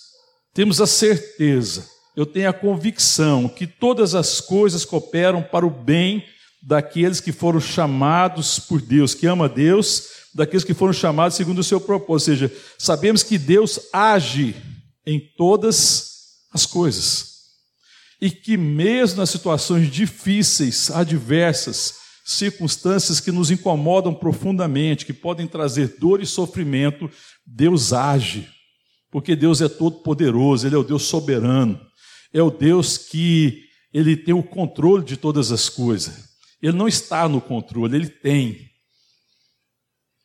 [0.52, 6.22] Temos a certeza, eu tenho a convicção que todas as coisas cooperam para o bem
[6.62, 11.64] daqueles que foram chamados por Deus, que ama Deus, daqueles que foram chamados segundo o
[11.64, 12.32] seu propósito.
[12.32, 14.54] Ou seja, sabemos que Deus age
[15.06, 16.10] em todas
[16.52, 17.36] as coisas.
[18.20, 25.96] E que mesmo nas situações difíceis, adversas, circunstâncias que nos incomodam profundamente, que podem trazer
[26.00, 27.08] dor e sofrimento,
[27.46, 28.48] Deus age.
[29.12, 31.80] Porque Deus é todo poderoso, ele é o Deus soberano.
[32.32, 33.62] É o Deus que
[33.94, 36.36] ele tem o controle de todas as coisas.
[36.60, 38.70] Ele não está no controle, ele tem.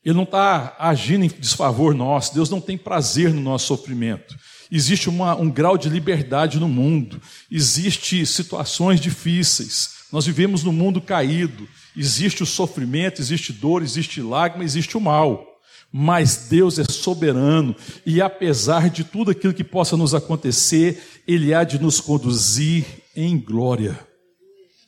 [0.03, 2.33] Ele não está agindo em desfavor nosso.
[2.33, 4.35] Deus não tem prazer no nosso sofrimento.
[4.71, 7.21] Existe uma, um grau de liberdade no mundo.
[7.51, 10.00] Existem situações difíceis.
[10.11, 11.67] Nós vivemos num mundo caído.
[11.95, 15.47] Existe o sofrimento, existe dor, existe lágrima, existe o mal.
[15.91, 21.63] Mas Deus é soberano e apesar de tudo aquilo que possa nos acontecer, Ele há
[21.63, 23.99] de nos conduzir em glória.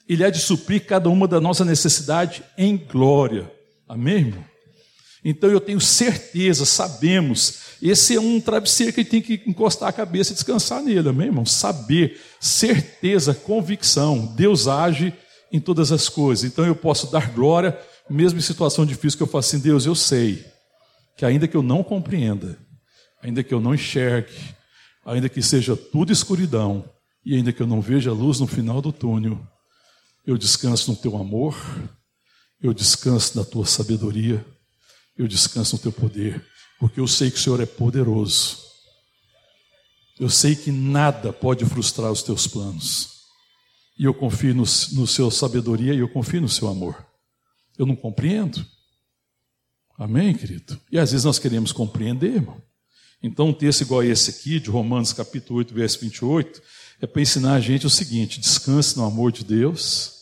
[0.08, 3.52] Ele há de suprir cada uma da nossa necessidade em glória.
[3.88, 4.53] Amém, irmão?
[5.24, 10.32] Então eu tenho certeza, sabemos, esse é um travesseiro que tem que encostar a cabeça
[10.32, 11.46] e descansar nele, amém, irmão?
[11.46, 15.14] Saber, certeza, convicção, Deus age
[15.52, 16.44] em todas as coisas.
[16.44, 17.78] Então eu posso dar glória,
[18.10, 20.44] mesmo em situação difícil, que eu faço assim, Deus, eu sei
[21.16, 22.58] que ainda que eu não compreenda,
[23.22, 24.34] ainda que eu não enxergue,
[25.06, 26.84] ainda que seja tudo escuridão,
[27.26, 29.40] e ainda que eu não veja a luz no final do túnel,
[30.26, 31.56] eu descanso no teu amor,
[32.62, 34.44] eu descanso na tua sabedoria,
[35.17, 36.45] eu descanso no teu poder,
[36.80, 38.58] porque eu sei que o Senhor é poderoso.
[40.19, 43.13] Eu sei que nada pode frustrar os teus planos.
[43.97, 47.06] E eu confio no, no seu sabedoria e eu confio no seu amor.
[47.78, 48.65] Eu não compreendo.
[49.97, 50.80] Amém, querido?
[50.91, 52.62] E às vezes nós queremos compreender, irmão.
[53.21, 56.62] Então, um texto igual a esse aqui, de Romanos capítulo 8, verso 28,
[56.99, 60.12] é para ensinar a gente o seguinte: descanse no amor de Deus,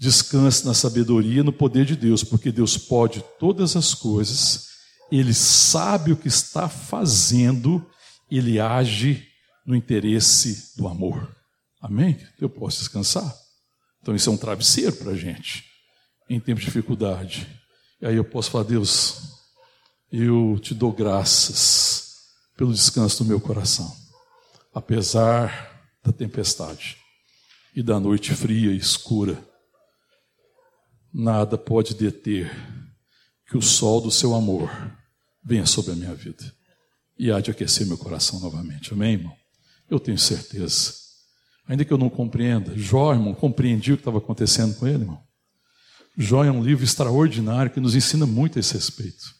[0.00, 4.68] descanse na sabedoria e no poder de Deus, porque Deus pode todas as coisas,
[5.12, 7.86] Ele sabe o que está fazendo,
[8.30, 9.28] Ele age
[9.66, 11.36] no interesse do amor.
[11.82, 12.18] Amém?
[12.40, 13.30] Eu posso descansar?
[14.00, 15.66] Então, isso é um travesseiro para a gente,
[16.30, 17.46] em tempo de dificuldade.
[18.00, 19.34] E aí eu posso falar, Deus,
[20.10, 22.14] eu te dou graças
[22.56, 23.94] pelo descanso do meu coração,
[24.74, 26.96] apesar da tempestade
[27.76, 29.49] e da noite fria e escura.
[31.12, 32.50] Nada pode deter
[33.48, 34.70] que o sol do seu amor
[35.42, 36.52] venha sobre a minha vida
[37.18, 38.92] e há de aquecer meu coração novamente.
[38.92, 39.36] Amém, irmão?
[39.90, 40.94] Eu tenho certeza.
[41.66, 45.22] Ainda que eu não compreenda, Jó, irmão, compreendi o que estava acontecendo com ele, irmão.
[46.16, 49.34] Jó é um livro extraordinário que nos ensina muito a esse respeito.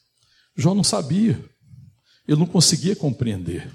[0.56, 1.42] Jó não sabia,
[2.26, 3.70] ele não conseguia compreender.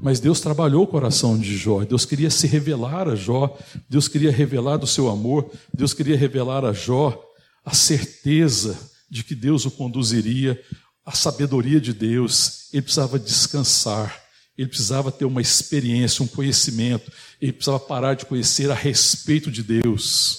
[0.00, 3.58] Mas Deus trabalhou o coração de Jó, Deus queria se revelar a Jó,
[3.90, 7.20] Deus queria revelar do seu amor, Deus queria revelar a Jó
[7.64, 8.78] a certeza
[9.10, 10.60] de que Deus o conduziria,
[11.04, 14.22] a sabedoria de Deus, ele precisava descansar,
[14.56, 19.64] ele precisava ter uma experiência, um conhecimento, ele precisava parar de conhecer a respeito de
[19.64, 20.38] Deus,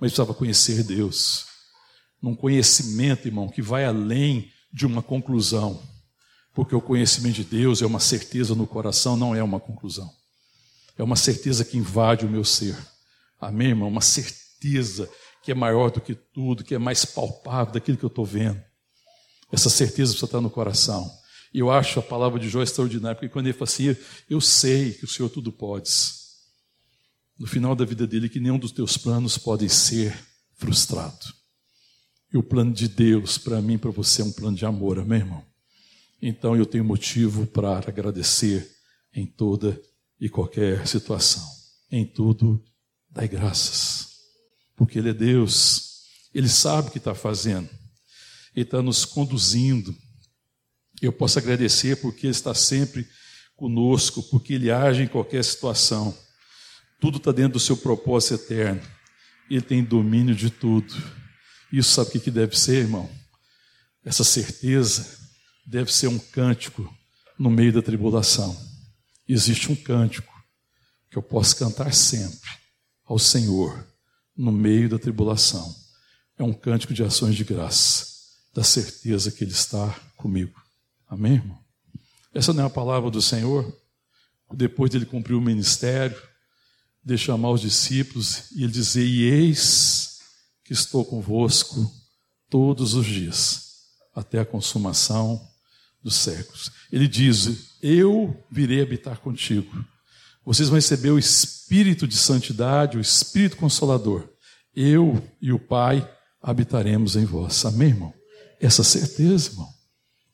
[0.00, 1.44] mas precisava conhecer Deus,
[2.22, 5.82] num conhecimento, irmão, que vai além de uma conclusão
[6.56, 10.10] porque o conhecimento de Deus é uma certeza no coração, não é uma conclusão.
[10.96, 12.74] É uma certeza que invade o meu ser.
[13.38, 13.88] Amém, irmão?
[13.88, 15.06] Uma certeza
[15.42, 18.58] que é maior do que tudo, que é mais palpável daquilo que eu estou vendo.
[19.52, 21.06] Essa certeza precisa estar no coração.
[21.52, 23.94] E eu acho a palavra de Jó extraordinária, porque quando ele fala assim,
[24.30, 25.90] eu sei que o Senhor tudo pode.
[27.38, 30.18] No final da vida dele, que nenhum dos teus planos pode ser
[30.54, 31.34] frustrado.
[32.32, 35.18] E o plano de Deus, para mim, para você, é um plano de amor, amém,
[35.18, 35.45] irmão?
[36.28, 38.68] Então eu tenho motivo para agradecer
[39.14, 39.80] em toda
[40.20, 41.48] e qualquer situação.
[41.88, 42.60] Em tudo,
[43.08, 44.08] dai graças.
[44.74, 46.02] Porque Ele é Deus,
[46.34, 47.70] Ele sabe o que está fazendo,
[48.56, 49.96] Ele está nos conduzindo.
[51.00, 53.06] Eu posso agradecer porque Ele está sempre
[53.54, 56.12] conosco, porque Ele age em qualquer situação.
[57.00, 58.82] Tudo está dentro do seu propósito eterno.
[59.48, 60.92] Ele tem domínio de tudo.
[61.72, 63.08] Isso sabe o que deve ser, irmão?
[64.04, 65.15] Essa certeza
[65.66, 66.88] deve ser um cântico
[67.36, 68.56] no meio da tribulação.
[69.28, 70.32] Existe um cântico
[71.10, 72.48] que eu posso cantar sempre
[73.04, 73.84] ao Senhor
[74.36, 75.74] no meio da tribulação.
[76.38, 78.06] É um cântico de ações de graça,
[78.54, 80.60] da certeza que Ele está comigo.
[81.08, 81.58] Amém, irmão?
[82.32, 83.74] Essa não é a palavra do Senhor?
[84.52, 86.20] Depois de ele cumprir o ministério,
[87.02, 90.18] de chamar os discípulos e ele dizer: E eis
[90.62, 91.90] que estou convosco
[92.48, 95.45] todos os dias, até a consumação
[96.06, 96.70] dos séculos.
[96.90, 99.84] Ele diz: Eu virei habitar contigo.
[100.44, 104.28] Vocês vão receber o Espírito de santidade, o Espírito Consolador.
[104.74, 106.08] Eu e o Pai
[106.40, 107.64] habitaremos em vós.
[107.64, 108.14] Amém, irmão?
[108.60, 109.68] Essa certeza, irmão.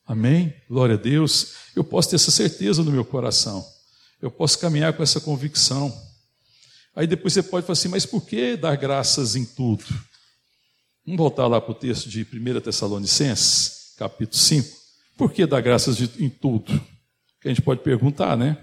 [0.06, 0.54] Amém?
[0.68, 1.54] Glória a Deus.
[1.74, 3.64] Eu posso ter essa certeza no meu coração.
[4.20, 5.90] Eu posso caminhar com essa convicção.
[6.94, 9.84] Aí depois você pode falar assim, mas por que dar graças em tudo?
[11.06, 14.81] Vamos voltar lá para o texto de 1 Tessalonicenses, capítulo 5.
[15.16, 16.80] Por que dar graças em tudo?
[17.40, 18.56] Que a gente pode perguntar, né?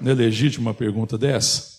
[0.00, 1.76] Não é legítima uma pergunta dessa?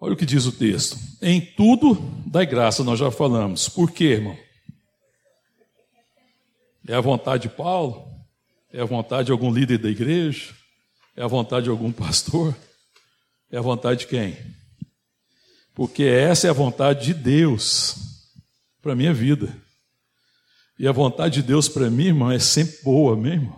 [0.00, 0.98] Olha o que diz o texto.
[1.22, 1.94] Em tudo
[2.26, 3.68] dai graça, nós já falamos.
[3.68, 4.36] Por quê, irmão?
[6.86, 8.06] É a vontade de Paulo?
[8.72, 10.52] É a vontade de algum líder da igreja?
[11.16, 12.54] É a vontade de algum pastor?
[13.50, 14.36] É a vontade de quem?
[15.74, 17.96] Porque essa é a vontade de Deus
[18.82, 19.63] para a minha vida.
[20.78, 23.54] E a vontade de Deus para mim, irmão, é sempre boa mesmo.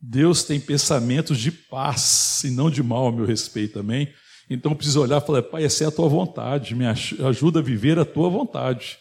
[0.00, 4.12] Deus tem pensamentos de paz e não de mal a meu respeito também.
[4.48, 7.62] Então eu preciso olhar e falar, Pai, essa é a tua vontade, me ajuda a
[7.62, 8.98] viver a tua vontade.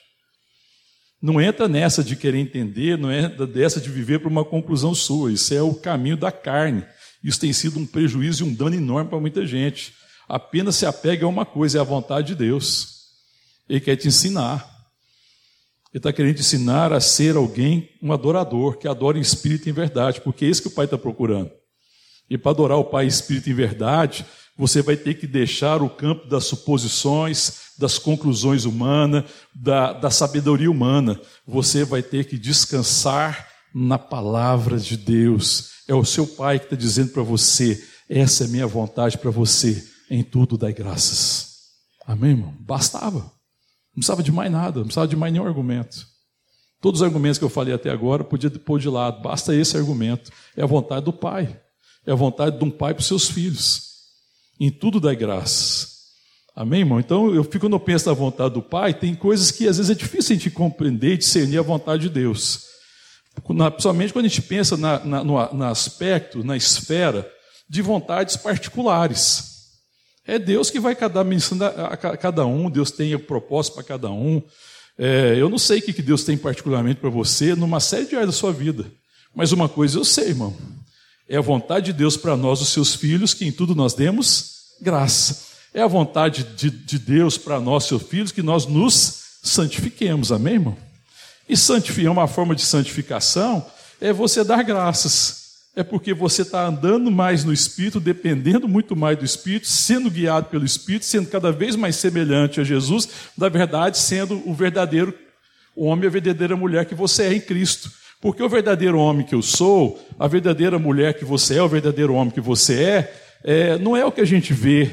[1.22, 5.32] Não entra nessa de querer entender, não é dessa de viver para uma conclusão sua.
[5.32, 6.86] Isso é o caminho da carne.
[7.24, 9.94] Isso tem sido um prejuízo e um dano enorme para muita gente.
[10.28, 13.06] Apenas se apega a uma coisa, é a vontade de Deus.
[13.70, 14.75] Ele quer te ensinar.
[15.96, 19.74] Ele está querendo ensinar a ser alguém, um adorador, que adora em espírito e em
[19.74, 21.50] verdade, porque é isso que o Pai está procurando.
[22.30, 24.26] E para adorar o Pai em espírito e em verdade,
[24.58, 29.24] você vai ter que deixar o campo das suposições, das conclusões humanas,
[29.56, 31.18] da, da sabedoria humana.
[31.48, 36.76] Você vai ter que descansar na palavra de Deus é o seu pai que está
[36.76, 41.56] dizendo para você: essa é minha vontade para você, em tudo dai graças.
[42.06, 42.54] Amém, irmão?
[42.60, 43.35] Bastava.
[43.96, 46.08] Não precisava de mais nada, não precisava de mais nenhum argumento.
[46.82, 50.32] Todos os argumentos que eu falei até agora, podia pôr de lado, basta esse argumento.
[50.56, 51.60] É a vontade do pai.
[52.06, 53.96] É a vontade de um pai para os seus filhos.
[54.60, 55.96] Em tudo dai graças.
[56.56, 57.00] Amém, irmão?
[57.00, 59.96] Então eu fico no penso da vontade do pai, tem coisas que às vezes é
[59.96, 62.76] difícil a gente compreender e discernir a vontade de Deus
[63.42, 67.30] principalmente quando a gente pensa na, na, no, no aspecto, na esfera
[67.70, 69.55] de vontades particulares.
[70.28, 74.42] É Deus que vai cada, a cada um, Deus tem o propósito para cada um.
[74.98, 78.32] É, eu não sei o que Deus tem particularmente para você numa série de áreas
[78.32, 78.86] da sua vida,
[79.36, 80.56] mas uma coisa eu sei, irmão:
[81.28, 84.56] é a vontade de Deus para nós, os seus filhos, que em tudo nós demos
[84.82, 85.46] graça.
[85.74, 90.54] É a vontade de, de Deus para nós, seus filhos, que nós nos santifiquemos, amém,
[90.54, 90.78] irmão?
[91.48, 93.66] E santificar, uma forma de santificação
[94.00, 95.45] é você dar graças.
[95.76, 100.48] É porque você está andando mais no Espírito, dependendo muito mais do Espírito, sendo guiado
[100.48, 105.14] pelo Espírito, sendo cada vez mais semelhante a Jesus, da verdade, sendo o verdadeiro
[105.76, 107.92] homem a verdadeira mulher que você é em Cristo.
[108.22, 112.14] Porque o verdadeiro homem que eu sou, a verdadeira mulher que você é, o verdadeiro
[112.14, 113.14] homem que você é,
[113.44, 114.90] é não é o que a gente vê,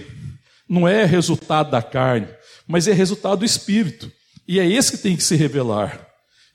[0.69, 2.27] não é resultado da carne,
[2.67, 4.11] mas é resultado do Espírito.
[4.47, 6.05] E é esse que tem que se revelar.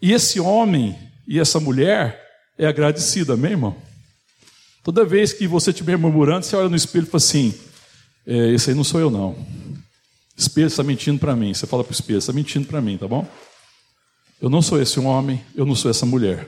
[0.02, 2.22] E esse homem e essa mulher
[2.58, 3.87] é agradecido, amém, irmão?
[4.88, 7.54] Toda vez que você estiver murmurando, você olha no espelho e fala assim:
[8.26, 9.36] é, esse aí não sou eu, não.
[10.38, 11.54] Espelho está mentindo para mim.
[11.54, 13.28] Você fala para o espelho: está mentindo para mim, tá bom?
[14.42, 16.48] Eu não sou esse homem, eu não sou essa mulher.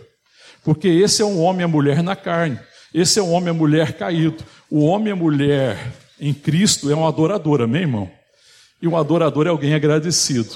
[0.64, 2.58] Porque esse é um homem e a mulher na carne.
[2.94, 4.42] Esse é um homem e a mulher caído.
[4.72, 8.10] O homem e a mulher em Cristo é um adorador, amém, irmão?
[8.82, 10.56] E um adorador é alguém agradecido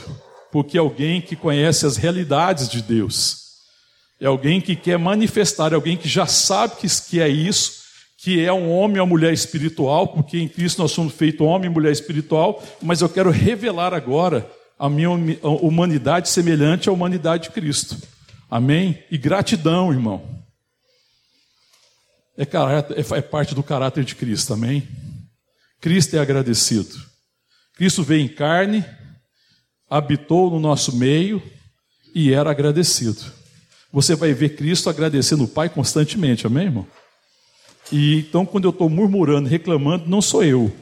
[0.54, 3.43] porque é alguém que conhece as realidades de Deus.
[4.24, 7.84] É alguém que quer manifestar, é alguém que já sabe que, é isso,
[8.18, 11.74] que é um homem ou mulher espiritual, porque em Cristo nós somos feitos homem e
[11.74, 14.50] mulher espiritual, mas eu quero revelar agora
[14.80, 15.10] a minha
[15.42, 17.98] humanidade semelhante à humanidade de Cristo.
[18.50, 19.04] Amém?
[19.12, 20.24] E gratidão, irmão.
[22.38, 24.88] É, caráter, é, é parte do caráter de Cristo, amém?
[25.82, 26.96] Cristo é agradecido.
[27.76, 28.86] Cristo veio em carne,
[29.90, 31.44] habitou no nosso meio
[32.16, 33.43] e era agradecido.
[33.94, 36.88] Você vai ver Cristo agradecendo o Pai constantemente, amém, irmão?
[37.92, 40.76] E então, quando eu estou murmurando, reclamando, não sou eu.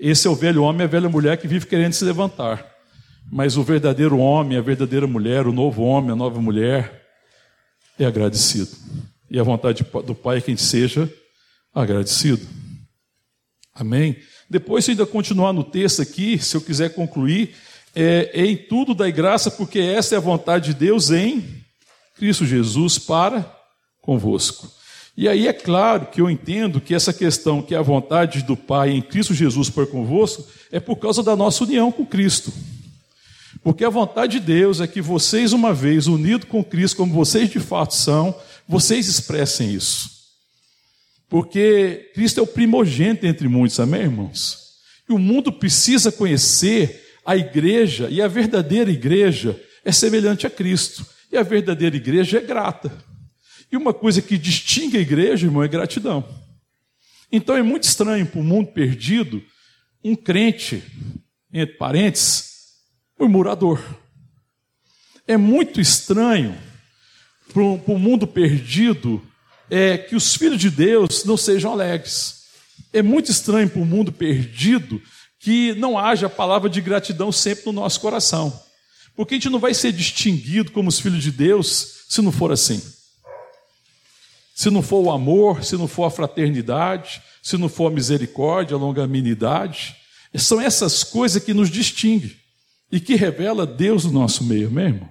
[0.00, 2.66] Esse é o velho homem, a velha mulher que vive querendo se levantar.
[3.30, 7.06] Mas o verdadeiro homem, a verdadeira mulher, o novo homem, a nova mulher,
[7.98, 8.70] é agradecido.
[9.30, 11.12] E a vontade do Pai é que a gente seja
[11.74, 12.46] agradecido.
[13.74, 14.16] Amém?
[14.48, 17.54] Depois, se ainda continuar no texto aqui, se eu quiser concluir,
[17.94, 21.63] é, é em tudo dai graça, porque essa é a vontade de Deus em
[22.14, 23.44] Cristo Jesus para
[24.00, 24.70] convosco.
[25.16, 28.56] E aí é claro que eu entendo que essa questão, que é a vontade do
[28.56, 32.52] Pai em Cristo Jesus por convosco, é por causa da nossa união com Cristo.
[33.62, 37.48] Porque a vontade de Deus é que vocês, uma vez unidos com Cristo, como vocês
[37.48, 38.34] de fato são,
[38.68, 40.10] vocês expressem isso.
[41.28, 44.58] Porque Cristo é o primogênito entre muitos, amém, irmãos?
[45.08, 51.06] E o mundo precisa conhecer a igreja, e a verdadeira igreja é semelhante a Cristo.
[51.34, 52.96] E a verdadeira igreja é grata.
[53.70, 56.24] E uma coisa que distingue a igreja, irmão, é gratidão.
[57.32, 59.42] Então é muito estranho para o mundo perdido
[60.04, 60.80] um crente,
[61.52, 62.52] entre parênteses,
[63.18, 63.82] murmurador.
[65.26, 66.56] É muito estranho
[67.52, 69.20] para o mundo perdido
[69.68, 72.44] é, que os filhos de Deus não sejam alegres.
[72.92, 75.02] É muito estranho para o mundo perdido
[75.40, 78.63] que não haja a palavra de gratidão sempre no nosso coração.
[79.16, 82.52] Porque a gente não vai ser distinguido como os filhos de Deus se não for
[82.52, 82.80] assim
[84.54, 88.76] se não for o amor, se não for a fraternidade, se não for a misericórdia,
[88.76, 89.96] a longanimidade,
[90.36, 92.30] são essas coisas que nos distinguem
[92.90, 95.10] e que revela Deus no nosso meio, mesmo.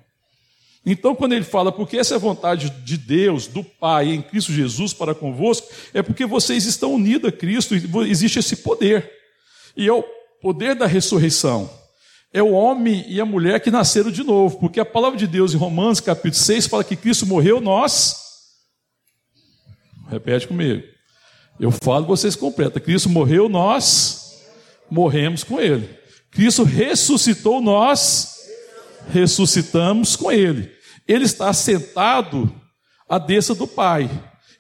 [0.86, 4.52] Então, quando ele fala, porque essa é a vontade de Deus, do Pai, em Cristo
[4.54, 7.76] Jesus para convosco, é porque vocês estão unidos a Cristo
[8.06, 9.10] existe esse poder.
[9.76, 10.04] E é o
[10.42, 11.70] poder da ressurreição.
[12.34, 15.54] É o homem e a mulher que nasceram de novo, porque a palavra de Deus
[15.54, 18.24] em Romanos capítulo 6 fala que Cristo morreu, nós
[20.14, 20.84] Repete comigo.
[21.60, 22.82] Eu falo, vocês completam.
[22.82, 24.44] Cristo morreu, nós
[24.90, 25.90] morremos com Ele.
[26.30, 28.36] Cristo ressuscitou, nós
[29.10, 30.72] ressuscitamos com Ele.
[31.08, 32.54] Ele está sentado
[33.10, 34.10] à destra do Pai.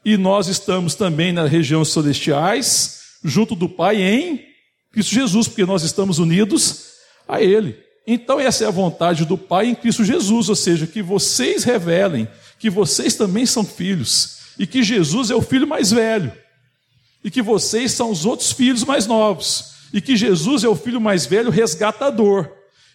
[0.03, 4.43] E nós estamos também nas regiões celestiais, junto do Pai em
[4.91, 6.92] Cristo Jesus, porque nós estamos unidos
[7.27, 7.77] a Ele.
[8.05, 12.27] Então, essa é a vontade do Pai em Cristo Jesus, ou seja, que vocês revelem
[12.63, 16.31] que vocês também são filhos e que Jesus é o filho mais velho,
[17.23, 21.01] e que vocês são os outros filhos mais novos, e que Jesus é o filho
[21.01, 22.49] mais velho resgatador,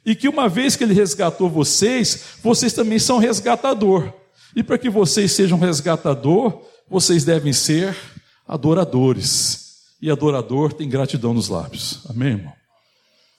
[0.07, 4.11] e que uma vez que ele resgatou vocês, vocês também são resgatador.
[4.57, 7.95] E para que vocês sejam resgatador, vocês devem ser
[8.47, 9.69] adoradores.
[10.01, 12.01] E adorador tem gratidão nos lábios.
[12.09, 12.58] Amém, irmão?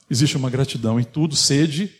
[0.10, 1.92] Existe uma gratidão em tudo, sede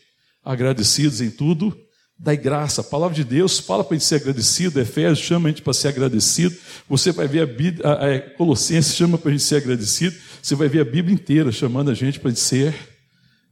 [0.42, 1.76] agradecidos em tudo
[2.22, 2.82] Dai graça.
[2.82, 4.78] A palavra de Deus fala para a gente ser agradecido.
[4.78, 6.54] Efésios chama a gente para ser agradecido.
[6.86, 10.14] Você vai ver a Bíblia, a, a Colossenses chama para a gente ser agradecido.
[10.42, 12.74] Você vai ver a Bíblia inteira chamando a gente para a gente ser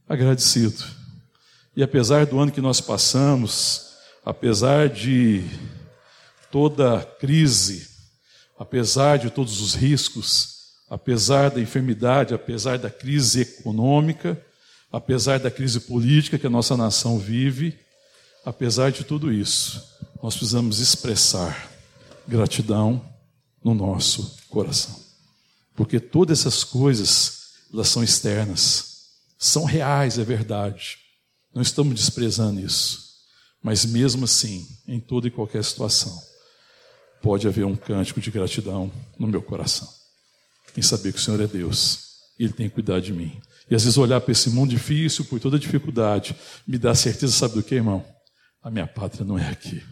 [0.07, 0.83] agradecido.
[1.75, 5.43] E apesar do ano que nós passamos, apesar de
[6.51, 7.87] toda crise,
[8.55, 14.39] apesar de todos os riscos, apesar da enfermidade, apesar da crise econômica,
[14.91, 17.77] apesar da crise política que a nossa nação vive,
[18.45, 19.83] Apesar de tudo isso,
[20.23, 21.69] nós precisamos expressar
[22.27, 23.03] gratidão
[23.63, 24.95] no nosso coração.
[25.75, 30.97] Porque todas essas coisas, elas são externas, são reais, é verdade.
[31.53, 33.09] Não estamos desprezando isso.
[33.61, 36.17] Mas mesmo assim, em toda e qualquer situação,
[37.21, 39.87] pode haver um cântico de gratidão no meu coração.
[40.77, 41.99] Em saber que o Senhor é Deus
[42.39, 43.39] e Ele tem cuidado de mim.
[43.69, 46.35] E às vezes olhar para esse mundo difícil, por toda dificuldade,
[46.67, 48.03] me dá certeza, sabe do que, irmão?
[48.63, 49.83] A minha pátria não é aqui.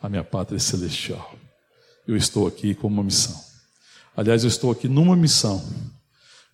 [0.00, 1.34] A minha pátria é celestial.
[2.06, 3.42] Eu estou aqui com uma missão.
[4.16, 5.62] Aliás, eu estou aqui numa missão.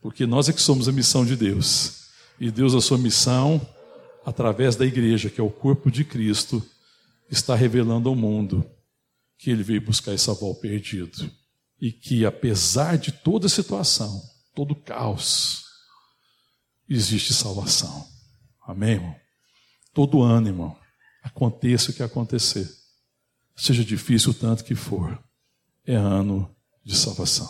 [0.01, 2.05] Porque nós é que somos a missão de Deus.
[2.39, 3.61] E Deus, a sua missão,
[4.25, 6.65] através da igreja, que é o corpo de Cristo,
[7.31, 8.65] está revelando ao mundo
[9.39, 11.31] que ele veio buscar esse avó perdido.
[11.81, 14.23] E que, apesar de toda a situação,
[14.55, 15.65] todo o caos,
[16.91, 18.07] existe salvação.
[18.67, 19.17] Amém, irmão?
[19.95, 20.77] Todo ano, irmão,
[21.23, 22.69] Aconteça o que acontecer.
[23.57, 25.23] seja difícil o tanto que for,
[25.87, 27.49] é ano de salvação,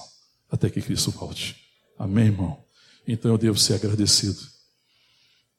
[0.51, 1.57] até que Cristo volte.
[1.97, 2.65] Amém, irmão?
[3.07, 4.41] Então eu devo ser agradecido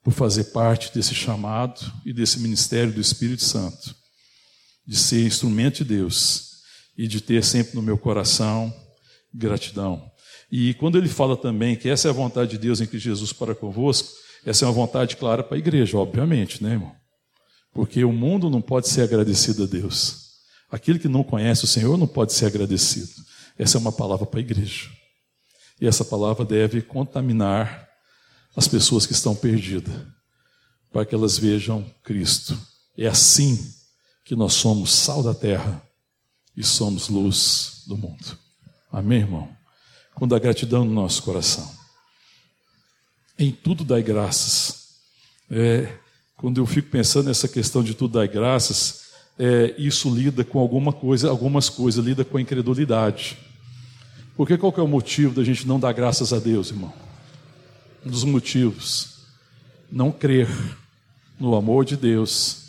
[0.02, 3.96] por fazer parte desse chamado e desse ministério do Espírito Santo,
[4.86, 6.62] de ser instrumento de Deus
[6.98, 8.74] e de ter sempre no meu coração
[9.32, 10.11] gratidão.
[10.54, 13.32] E quando ele fala também que essa é a vontade de Deus em que Jesus
[13.32, 14.10] para convosco,
[14.44, 16.94] essa é uma vontade clara para a igreja, obviamente, né, irmão?
[17.72, 20.32] Porque o mundo não pode ser agradecido a Deus.
[20.70, 23.12] Aquele que não conhece o Senhor não pode ser agradecido.
[23.58, 24.90] Essa é uma palavra para a igreja.
[25.80, 27.88] E essa palavra deve contaminar
[28.54, 29.94] as pessoas que estão perdidas,
[30.92, 32.60] para que elas vejam Cristo.
[32.98, 33.58] É assim
[34.22, 35.82] que nós somos sal da terra
[36.54, 38.38] e somos luz do mundo.
[38.92, 39.61] Amém, irmão?
[40.14, 41.70] Quando há gratidão no nosso coração.
[43.38, 44.98] Em tudo dai graças.
[45.50, 45.92] É,
[46.36, 49.02] quando eu fico pensando nessa questão de tudo dai graças,
[49.38, 53.38] é, isso lida com alguma coisa, algumas coisas, lida com a incredulidade.
[54.36, 56.92] Porque qual é o motivo da gente não dar graças a Deus, irmão?
[58.04, 59.26] Um dos motivos,
[59.90, 60.48] não crer
[61.38, 62.62] no amor de Deus,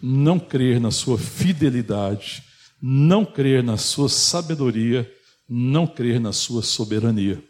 [0.00, 2.42] não crer na sua fidelidade,
[2.80, 5.10] não crer na sua sabedoria,
[5.48, 7.42] não crer na sua soberania.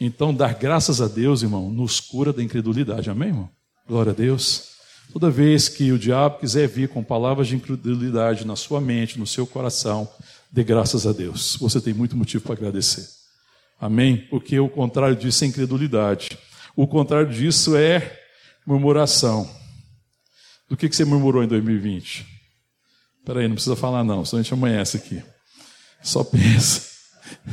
[0.00, 3.10] Então, dar graças a Deus, irmão, nos cura da incredulidade.
[3.10, 3.50] Amém, irmão?
[3.86, 4.70] Glória a Deus.
[5.12, 9.26] Toda vez que o diabo quiser vir com palavras de incredulidade na sua mente, no
[9.26, 10.08] seu coração,
[10.50, 11.56] dê graças a Deus.
[11.60, 13.06] Você tem muito motivo para agradecer.
[13.80, 14.16] Amém?
[14.28, 16.38] Porque o contrário disso é incredulidade.
[16.76, 18.20] O contrário disso é
[18.64, 19.50] murmuração.
[20.68, 22.26] Do que, você murmurou em 2020?
[23.18, 25.22] Espera aí, não precisa falar não, senão a gente amanhece aqui.
[26.02, 26.99] Só pensa.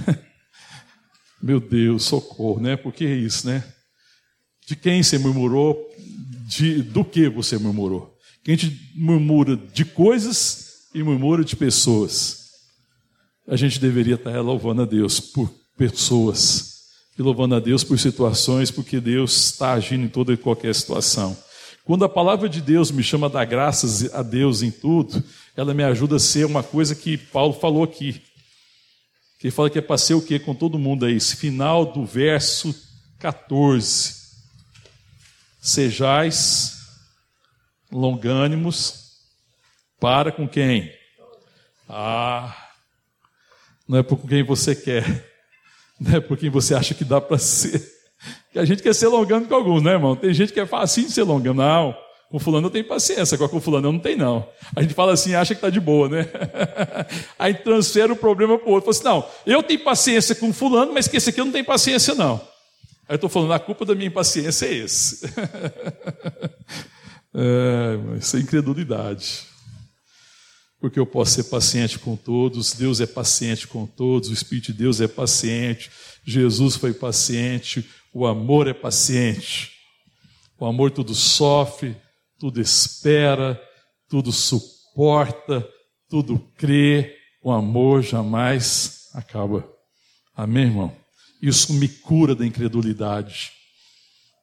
[1.41, 2.75] Meu Deus, socorro, né?
[2.75, 3.63] Por que isso, né?
[4.67, 5.77] De quem você murmurou?
[6.47, 8.17] De, do que você murmurou?
[8.43, 12.47] Que a gente murmura de coisas e murmura de pessoas.
[13.47, 16.77] A gente deveria estar louvando a Deus por pessoas
[17.17, 21.37] e louvando a Deus por situações, porque Deus está agindo em toda e qualquer situação.
[21.83, 25.23] Quando a palavra de Deus me chama a dar graças a Deus em tudo,
[25.55, 28.21] ela me ajuda a ser uma coisa que Paulo falou aqui.
[29.43, 31.15] Ele fala que é para ser o quê com todo mundo aí?
[31.15, 32.75] Esse final do verso
[33.19, 34.15] 14.
[35.59, 36.77] Sejais
[37.91, 39.07] longânimos
[39.99, 40.91] para com quem?
[41.87, 42.55] Ah,
[43.87, 45.03] não é por quem você quer,
[45.99, 47.95] não é por quem você acha que dá para ser.
[48.51, 50.15] Que a gente quer ser longânimo com alguns, né, irmão?
[50.15, 51.61] Tem gente que é fácil de ser longânimo.
[51.61, 51.95] Não,
[52.29, 54.49] com fulano eu tenho paciência, com fulano eu não tenho, não.
[54.75, 56.27] A gente fala assim, acha que está de boa, né?
[57.39, 58.93] Aí transfere o problema para o outro.
[58.93, 61.65] Fala assim, não, eu tenho paciência com fulano, mas que esse aqui eu não tenho
[61.65, 62.35] paciência, não.
[63.07, 65.25] Aí eu estou falando, a culpa da minha impaciência é esse.
[67.33, 69.43] é, isso é incredulidade.
[70.81, 74.79] Porque eu posso ser paciente com todos, Deus é paciente com todos, o Espírito de
[74.79, 75.89] Deus é paciente,
[76.25, 79.71] Jesus foi paciente, o amor é paciente.
[80.59, 81.95] O amor tudo sofre,
[82.39, 83.61] tudo espera,
[84.07, 85.67] tudo suporta,
[86.09, 89.67] tudo crê, o amor jamais acaba.
[90.35, 90.95] Amém, irmão?
[91.41, 93.51] Isso me cura da incredulidade.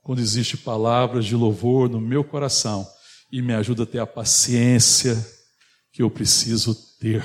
[0.03, 2.87] Quando existe palavras de louvor no meu coração
[3.33, 5.17] e me ajuda a ter a paciência
[5.93, 7.25] que eu preciso ter.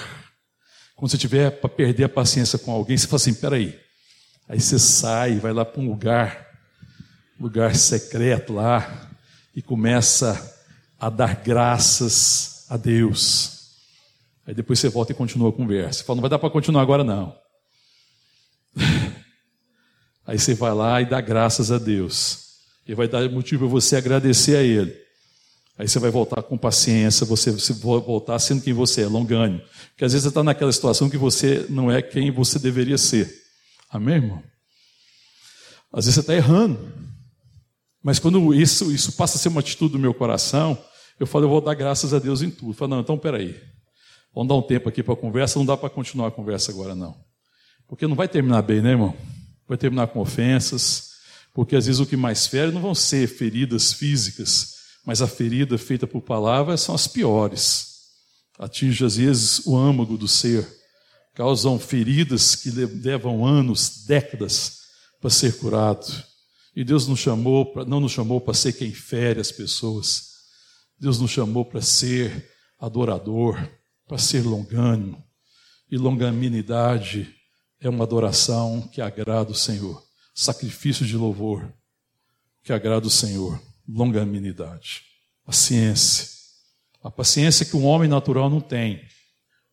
[0.95, 3.79] Quando você tiver para perder a paciência com alguém, você fala assim: peraí.
[4.47, 6.47] Aí você sai, vai lá para um lugar,
[7.39, 9.09] lugar secreto lá,
[9.55, 10.58] e começa
[10.99, 13.59] a dar graças a Deus.
[14.45, 15.99] Aí depois você volta e continua a conversa.
[15.99, 17.35] Você fala, não vai dar para continuar agora não.
[20.25, 22.49] Aí você vai lá e dá graças a Deus.
[22.87, 24.95] E vai dar motivo para você agradecer a Ele.
[25.77, 29.61] Aí você vai voltar com paciência, você, vai voltar sendo quem você é, longânimo.
[29.91, 33.33] Porque às vezes você está naquela situação que você não é quem você deveria ser.
[33.89, 34.43] Amém, irmão?
[35.93, 37.08] Às vezes você está errando.
[38.09, 40.75] Mas quando isso, isso passa a ser uma atitude do meu coração,
[41.19, 42.71] eu falo, eu vou dar graças a Deus em tudo.
[42.71, 43.55] Eu falo, não, então peraí.
[44.33, 46.95] Vamos dar um tempo aqui para a conversa, não dá para continuar a conversa agora,
[46.95, 47.15] não.
[47.87, 49.15] Porque não vai terminar bem, né, irmão?
[49.67, 51.11] Vai terminar com ofensas,
[51.53, 55.77] porque às vezes o que mais fere não vão ser feridas físicas, mas a ferida
[55.77, 57.89] feita por palavras são as piores.
[58.57, 60.67] Atinge às vezes o âmago do ser,
[61.35, 64.79] causam feridas que levam anos, décadas
[65.21, 66.27] para ser curado.
[66.79, 70.29] E Deus nos chamou, não nos chamou para ser quem fere as pessoas,
[70.97, 72.49] Deus nos chamou para ser
[72.79, 73.69] adorador,
[74.07, 75.21] para ser longânimo.
[75.91, 77.35] E longanimidade
[77.81, 80.01] é uma adoração que agrada o Senhor.
[80.33, 81.69] Sacrifício de louvor
[82.63, 83.61] que agrada o Senhor.
[83.85, 85.01] Longanimidade.
[85.43, 86.29] Paciência.
[87.03, 89.05] A paciência que um homem natural não tem.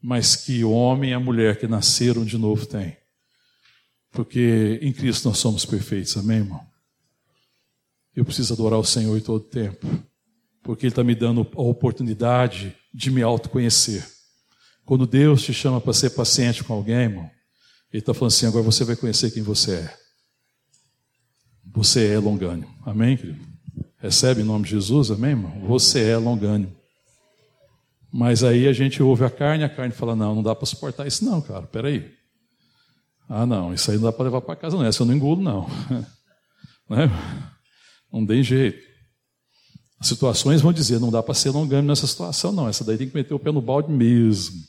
[0.02, 2.96] mas que o homem e a mulher que nasceram de novo têm.
[4.10, 6.65] Porque em Cristo nós somos perfeitos, amém, irmão?
[8.16, 9.86] Eu preciso adorar o Senhor em todo tempo,
[10.62, 14.08] porque Ele está me dando a oportunidade de me autoconhecer.
[14.86, 17.30] Quando Deus te chama para ser paciente com alguém, irmão,
[17.92, 19.96] Ele está falando assim: agora você vai conhecer quem você é.
[21.66, 23.44] Você é longânimo, amém, querido?
[23.98, 25.66] Recebe em nome de Jesus, amém, irmão?
[25.66, 26.74] Você é longânimo.
[28.10, 31.06] Mas aí a gente ouve a carne, a carne fala: não, não dá para suportar
[31.06, 32.10] isso, não, cara, peraí.
[33.28, 34.86] Ah, não, isso aí não dá para levar para casa, não.
[34.86, 35.68] Essa eu não engulo, não.
[36.88, 37.10] né?
[38.12, 38.86] Não tem jeito.
[39.98, 42.68] As situações vão dizer: não dá para ser longânimo nessa situação, não.
[42.68, 44.62] Essa daí tem que meter o pé no balde mesmo.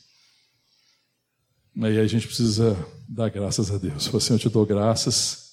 [1.80, 2.76] Aí a gente precisa
[3.08, 4.12] dar graças a Deus.
[4.12, 5.52] Assim, eu te dou graças,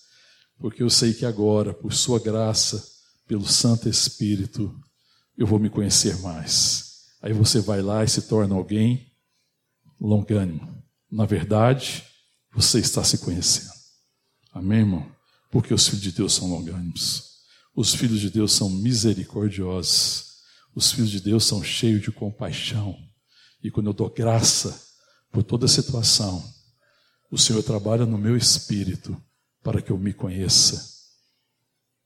[0.58, 2.84] porque eu sei que agora, por Sua graça,
[3.28, 4.74] pelo Santo Espírito,
[5.38, 7.04] eu vou me conhecer mais.
[7.22, 9.12] Aí você vai lá e se torna alguém
[10.00, 10.84] longânimo.
[11.12, 12.04] Na verdade,
[12.54, 13.74] você está se conhecendo.
[14.52, 15.12] Amém, irmão?
[15.52, 17.35] Porque os filhos de Deus são longânimos.
[17.76, 20.36] Os filhos de Deus são misericordiosos.
[20.74, 22.98] Os filhos de Deus são cheios de compaixão.
[23.62, 24.82] E quando eu dou graça
[25.32, 26.44] por toda a situação,
[27.30, 29.22] o Senhor trabalha no meu espírito
[29.62, 30.94] para que eu me conheça.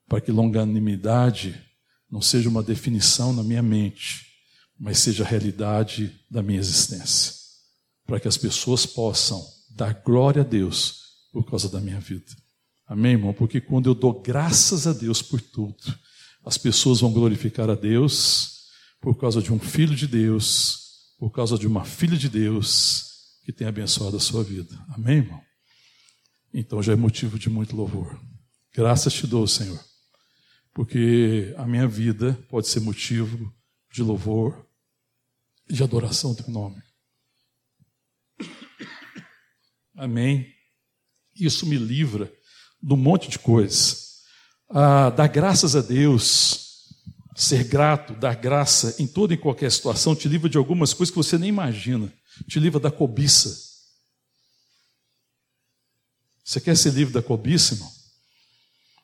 [0.07, 1.63] Para que longanimidade
[2.09, 4.25] não seja uma definição na minha mente,
[4.79, 7.33] mas seja a realidade da minha existência.
[8.07, 12.38] Para que as pessoas possam dar glória a Deus por causa da minha vida.
[12.89, 13.31] Amém, irmão?
[13.31, 15.77] Porque quando eu dou graças a Deus por tudo,
[16.43, 18.67] as pessoas vão glorificar a Deus
[18.99, 23.53] por causa de um filho de Deus, por causa de uma filha de Deus que
[23.53, 24.75] tem abençoado a sua vida.
[24.89, 25.39] Amém, irmão?
[26.51, 28.19] Então já é motivo de muito louvor.
[28.73, 29.79] Graças te dou, Senhor,
[30.73, 33.53] porque a minha vida pode ser motivo
[33.93, 34.67] de louvor
[35.69, 36.81] e de adoração do teu nome.
[39.95, 40.51] Amém.
[41.35, 42.33] Isso me livra
[42.81, 44.19] de um monte de coisas.
[44.69, 46.87] Ah, dar graças a Deus,
[47.35, 51.17] ser grato, dar graça em toda e qualquer situação, te livra de algumas coisas que
[51.17, 52.11] você nem imagina.
[52.47, 53.67] Te livra da cobiça.
[56.43, 57.91] Você quer ser livre da cobiça, irmão?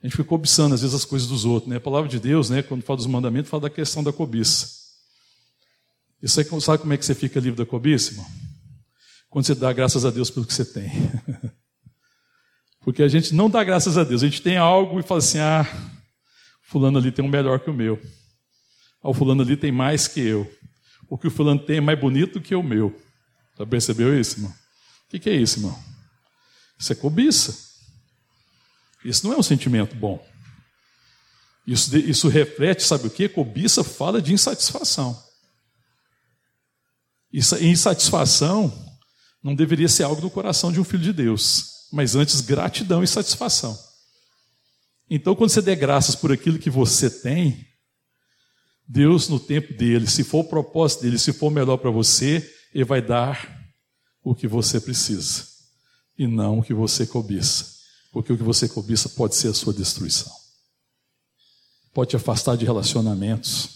[0.01, 1.77] A gente fica cobiçando às vezes as coisas dos outros, né?
[1.77, 4.69] A palavra de Deus, né, quando fala dos mandamentos, fala da questão da cobiça.
[6.21, 8.25] E você sabe como é que você fica livre da cobiça, irmão?
[9.35, 10.89] quando você dá graças a Deus pelo que você tem.
[12.85, 15.39] Porque a gente não dá graças a Deus, a gente tem algo e fala assim:
[15.39, 15.65] ah,
[16.61, 17.99] fulano ali tem um melhor que o meu.
[19.01, 20.49] Ah, o fulano ali tem mais que eu.
[21.09, 22.95] O que o fulano tem é mais bonito que o meu.
[23.57, 24.51] Já percebeu isso, irmão?
[24.51, 25.83] O que, que é isso, irmão?
[26.77, 27.57] Isso é cobiça.
[29.03, 30.23] Isso não é um sentimento bom.
[31.65, 33.27] Isso, isso reflete, sabe o que?
[33.27, 35.19] Cobiça fala de insatisfação.
[37.33, 38.71] Isso, insatisfação
[39.41, 43.07] não deveria ser algo do coração de um filho de Deus, mas antes gratidão e
[43.07, 43.79] satisfação.
[45.09, 47.65] Então, quando você der graças por aquilo que você tem,
[48.85, 52.83] Deus, no tempo dele, se for o propósito dele, se for melhor para você, ele
[52.83, 53.65] vai dar
[54.21, 55.45] o que você precisa
[56.17, 57.77] e não o que você cobiça,
[58.11, 60.33] porque o que você cobiça pode ser a sua destruição.
[61.93, 63.69] Pode te afastar de relacionamentos,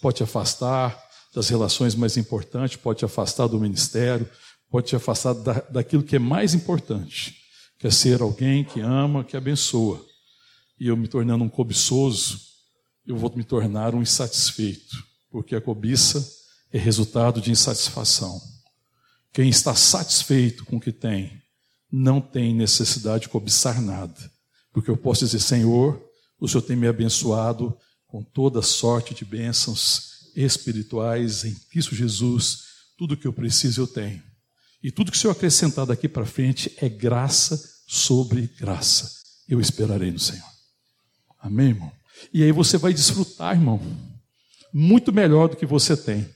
[0.00, 0.98] pode te afastar
[1.34, 4.26] das relações mais importantes, pode te afastar do ministério,
[4.70, 7.39] pode te afastar da, daquilo que é mais importante,
[7.80, 10.04] que é ser alguém que ama, que abençoa.
[10.78, 12.38] E eu me tornando um cobiçoso,
[13.06, 16.22] eu vou me tornar um insatisfeito, porque a cobiça
[16.70, 18.38] é resultado de insatisfação.
[19.32, 21.42] Quem está satisfeito com o que tem,
[21.90, 24.30] não tem necessidade de cobiçar nada,
[24.72, 26.04] porque eu posso dizer, Senhor,
[26.38, 27.74] o Senhor tem me abençoado
[28.06, 32.58] com toda sorte de bênçãos espirituais em Cristo Jesus,
[32.98, 34.29] tudo que eu preciso eu tenho.
[34.82, 39.10] E tudo que o Senhor acrescentar daqui para frente é graça sobre graça.
[39.48, 40.48] Eu esperarei no Senhor.
[41.38, 41.92] Amém, irmão?
[42.32, 43.80] E aí você vai desfrutar, irmão,
[44.72, 46.28] muito melhor do que você tem.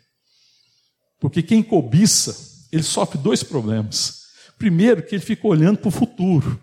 [1.21, 4.25] Porque quem cobiça, ele sofre dois problemas.
[4.59, 6.63] Primeiro, que ele fica olhando para o futuro.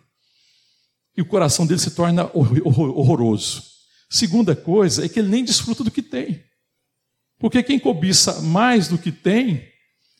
[1.15, 3.63] E o coração dele se torna horroroso.
[4.09, 6.43] Segunda coisa é que ele nem desfruta do que tem.
[7.39, 9.70] Porque quem cobiça mais do que tem,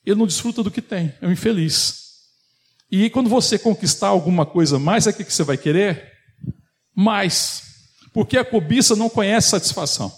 [0.06, 2.02] ele não desfruta do que tem, é um infeliz.
[2.92, 6.12] E quando você conquistar alguma coisa mais, é o que você vai querer?
[6.94, 7.64] Mais.
[8.14, 10.12] Porque a cobiça não conhece satisfação.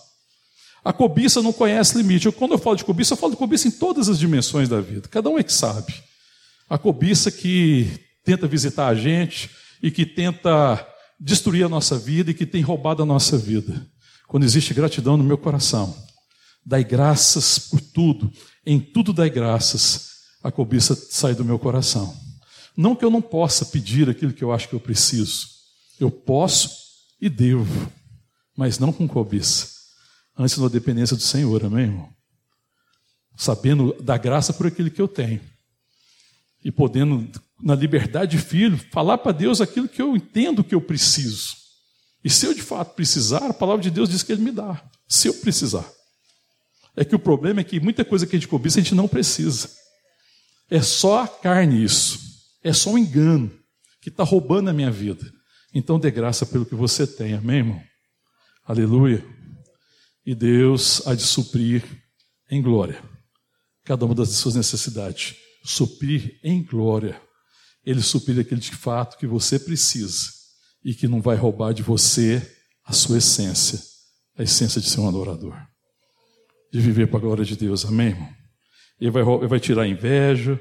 [0.84, 2.26] A cobiça não conhece limite.
[2.26, 4.82] Eu, quando eu falo de cobiça, eu falo de cobiça em todas as dimensões da
[4.82, 5.08] vida.
[5.08, 5.94] Cada um é que sabe.
[6.68, 7.88] A cobiça que
[8.26, 9.50] tenta visitar a gente
[9.82, 10.86] e que tenta
[11.20, 13.86] destruir a nossa vida e que tem roubado a nossa vida.
[14.28, 15.96] Quando existe gratidão no meu coração,
[16.66, 18.34] dai graças por tudo
[18.66, 20.12] em tudo dai graças.
[20.44, 22.16] a cobiça sai do meu coração.
[22.76, 25.48] Não que eu não possa pedir aquilo que eu acho que eu preciso.
[26.00, 26.70] Eu posso
[27.22, 27.92] e devo,
[28.58, 29.70] mas não com cobiça.
[30.38, 32.10] Antes da dependência do Senhor, amém, irmão?
[33.38, 35.40] Sabendo da graça por aquilo que eu tenho.
[36.64, 37.30] E podendo,
[37.62, 41.56] na liberdade de filho, falar para Deus aquilo que eu entendo que eu preciso.
[42.24, 44.82] E se eu de fato precisar, a palavra de Deus diz que Ele me dá.
[45.08, 45.86] Se eu precisar.
[46.96, 49.08] É que o problema é que muita coisa que a gente cobiça a gente não
[49.08, 49.70] precisa.
[50.70, 52.20] É só a carne isso.
[52.64, 53.52] É só um engano
[54.02, 55.26] que está roubando a minha vida.
[55.74, 57.82] Então dê graça pelo que você tem, amém, irmão?
[58.66, 59.26] Aleluia.
[60.26, 61.84] E Deus há de suprir
[62.50, 63.14] em glória
[63.84, 65.36] cada uma das suas necessidades.
[65.64, 67.22] Suprir em glória.
[67.86, 70.32] Ele suprir aquele de fato que você precisa
[70.84, 72.42] e que não vai roubar de você
[72.86, 73.80] a sua essência,
[74.38, 75.56] a essência de ser um adorador,
[76.74, 78.30] de viver para a glória de Deus, amém, irmão?
[79.00, 80.60] Ele vai, ele vai tirar a inveja,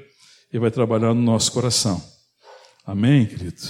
[0.51, 1.99] ele vai trabalhar no nosso coração,
[2.85, 3.61] amém, querido?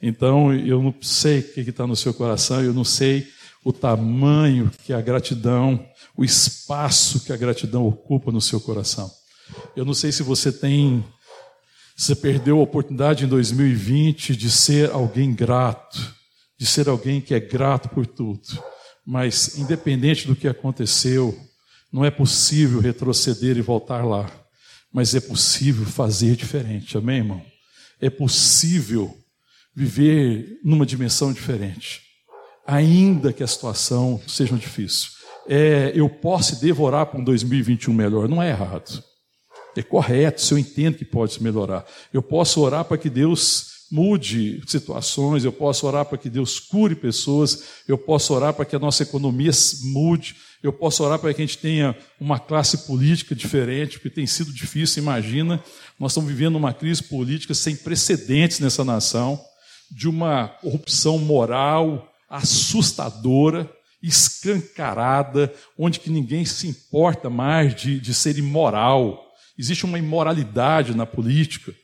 [0.00, 3.26] Então, eu não sei o que está no seu coração, eu não sei
[3.64, 5.82] o tamanho que a gratidão,
[6.14, 9.10] o espaço que a gratidão ocupa no seu coração.
[9.74, 11.02] Eu não sei se você tem,
[11.96, 16.14] você perdeu a oportunidade em 2020 de ser alguém grato,
[16.58, 18.62] de ser alguém que é grato por tudo.
[19.06, 21.47] Mas, independente do que aconteceu,
[21.92, 24.30] não é possível retroceder e voltar lá.
[24.92, 27.42] Mas é possível fazer diferente, amém, irmão?
[28.00, 29.16] É possível
[29.74, 32.02] viver numa dimensão diferente,
[32.66, 35.10] ainda que a situação seja difícil.
[35.46, 39.02] É, eu posso devorar para um 2021 melhor, não é errado.
[39.76, 41.86] É correto, se eu entendo que pode se melhorar.
[42.12, 46.94] Eu posso orar para que Deus mude situações, eu posso orar para que Deus cure
[46.94, 49.50] pessoas, eu posso orar para que a nossa economia
[49.84, 54.26] mude, eu posso orar para que a gente tenha uma classe política diferente, porque tem
[54.26, 55.62] sido difícil, imagina,
[55.98, 59.40] nós estamos vivendo uma crise política sem precedentes nessa nação
[59.90, 63.70] de uma corrupção moral assustadora,
[64.02, 69.24] escancarada, onde que ninguém se importa mais de, de ser imoral.
[69.58, 71.74] Existe uma imoralidade na política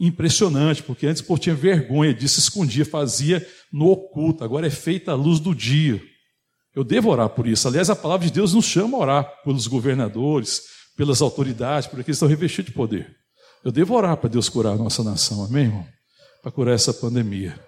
[0.00, 5.14] impressionante, porque antes por tinha vergonha disso, escondia, fazia no oculto, agora é feita à
[5.14, 6.02] luz do dia.
[6.74, 7.68] Eu devo orar por isso.
[7.68, 10.62] Aliás, a palavra de Deus nos chama a orar pelos governadores,
[10.96, 13.14] pelas autoridades, por aqueles que estão revestidos de poder.
[13.64, 15.86] Eu devo orar para Deus curar a nossa nação, amém, irmão?
[16.42, 17.58] para curar essa pandemia.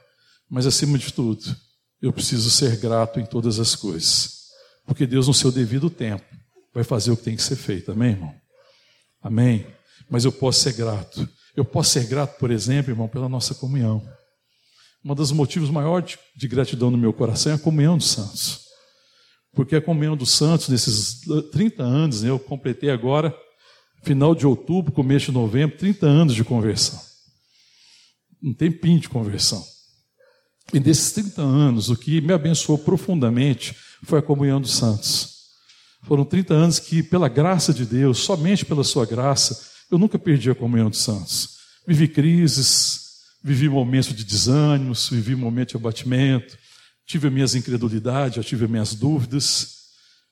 [0.51, 1.45] Mas, acima de tudo,
[2.03, 4.49] eu preciso ser grato em todas as coisas.
[4.85, 6.25] Porque Deus, no seu devido tempo,
[6.75, 7.93] vai fazer o que tem que ser feito.
[7.93, 8.35] Amém, irmão?
[9.23, 9.67] Amém.
[10.11, 11.27] Mas eu posso ser grato.
[11.57, 14.07] Eu posso ser grato, por exemplo, irmão, pela nossa comunhão.
[15.05, 18.64] Um dos motivos maiores de gratidão no meu coração é a comunhão dos santos.
[19.55, 21.21] Porque a comunhão dos santos, nesses
[21.53, 23.35] 30 anos, né, eu completei agora,
[24.03, 27.01] final de outubro, começo de novembro, 30 anos de conversão
[28.45, 29.65] um tempinho de conversão.
[30.73, 33.75] E desses 30 anos, o que me abençoou profundamente
[34.05, 35.33] foi a comunhão dos santos.
[36.03, 39.59] Foram 30 anos que, pela graça de Deus, somente pela sua graça,
[39.91, 41.57] eu nunca perdi a comunhão dos santos.
[41.87, 43.01] Vivi crises,
[43.43, 46.59] vivi momentos de desânimos, vivi momentos de abatimento,
[47.07, 49.75] tive as minhas incredulidades, já tive as minhas dúvidas,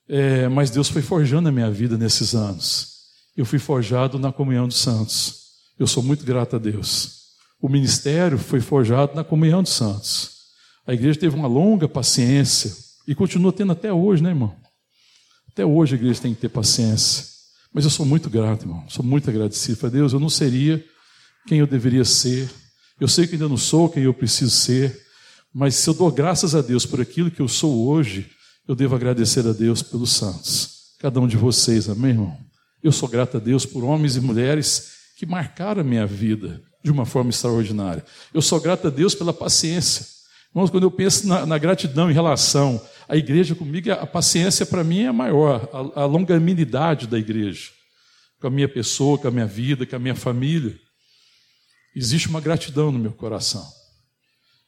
[0.08, 2.92] é, mas Deus foi forjando a minha vida nesses anos.
[3.36, 5.42] Eu fui forjado na comunhão dos santos.
[5.78, 7.22] Eu sou muito grato a Deus.
[7.60, 10.32] O ministério foi forjado na comunhão dos santos.
[10.86, 12.74] A igreja teve uma longa paciência
[13.06, 14.56] e continua tendo até hoje, né, irmão?
[15.48, 17.24] Até hoje a igreja tem que ter paciência.
[17.72, 18.84] Mas eu sou muito grato, irmão.
[18.88, 19.78] Sou muito agradecido.
[19.78, 20.84] Para Deus, eu não seria
[21.46, 22.50] quem eu deveria ser.
[23.00, 25.00] Eu sei que ainda não sou quem eu preciso ser.
[25.55, 28.30] Mas se eu dou graças a Deus por aquilo que eu sou hoje,
[28.66, 30.94] eu devo agradecer a Deus pelos santos.
[30.98, 32.38] Cada um de vocês, amém, irmão?
[32.82, 36.90] Eu sou grato a Deus por homens e mulheres que marcaram a minha vida de
[36.90, 38.05] uma forma extraordinária.
[38.32, 40.07] Eu sou grato a Deus pela paciência.
[40.50, 44.82] Irmãos, quando eu penso na, na gratidão em relação à igreja comigo, a paciência para
[44.82, 47.70] mim é maior, a, a longanimidade da igreja,
[48.40, 50.76] com a minha pessoa, com a minha vida, com a minha família.
[51.94, 53.81] Existe uma gratidão no meu coração.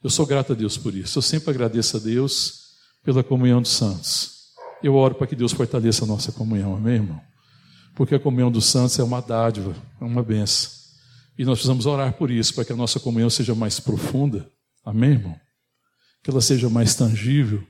[0.05, 1.17] Eu sou grato a Deus por isso.
[1.17, 4.51] Eu sempre agradeço a Deus pela comunhão dos santos.
[4.83, 7.19] Eu oro para que Deus fortaleça a nossa comunhão, amém, irmão?
[7.95, 10.69] Porque a comunhão dos santos é uma dádiva, é uma benção.
[11.35, 14.47] E nós precisamos orar por isso, para que a nossa comunhão seja mais profunda.
[14.85, 15.39] Amém, irmão?
[16.23, 17.65] Que ela seja mais tangível.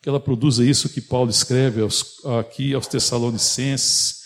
[0.00, 4.20] Que ela produza isso que Paulo escreve aos, aqui aos Tessalonicenses.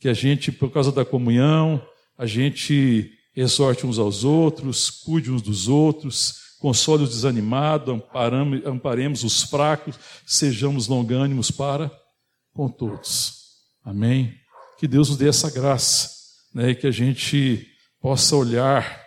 [0.00, 1.80] Que a gente, por causa da comunhão,
[2.18, 7.92] a gente exorte uns aos outros, cuide uns dos outros, console os desanimados,
[8.64, 11.90] amparemos os fracos, sejamos longânimos para
[12.54, 13.48] com todos.
[13.84, 14.32] Amém?
[14.78, 16.08] Que Deus nos dê essa graça
[16.54, 17.68] né, e que a gente
[18.00, 19.04] possa olhar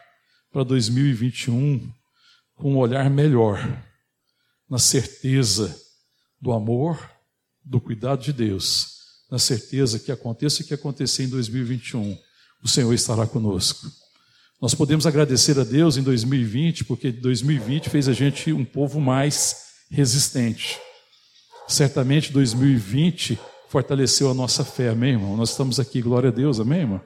[0.51, 1.89] para 2021
[2.55, 3.57] com um olhar melhor,
[4.69, 5.79] na certeza
[6.41, 7.09] do amor,
[7.63, 8.97] do cuidado de Deus,
[9.31, 12.17] na certeza que aconteça o que acontecer em 2021,
[12.61, 13.89] o Senhor estará conosco.
[14.65, 19.67] Nós podemos agradecer a Deus em 2020, porque 2020 fez a gente um povo mais
[19.91, 20.79] resistente.
[21.67, 23.37] Certamente 2020
[23.69, 25.37] fortaleceu a nossa fé, amém, irmão?
[25.37, 27.01] Nós estamos aqui, glória a Deus, amém, irmão?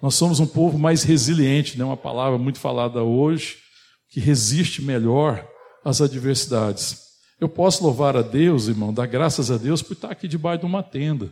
[0.00, 1.84] Nós somos um povo mais resiliente, né?
[1.84, 3.58] uma palavra muito falada hoje,
[4.08, 5.46] que resiste melhor
[5.84, 6.96] às adversidades.
[7.38, 10.66] Eu posso louvar a Deus, irmão, dar graças a Deus por estar aqui debaixo de
[10.66, 11.30] uma tenda.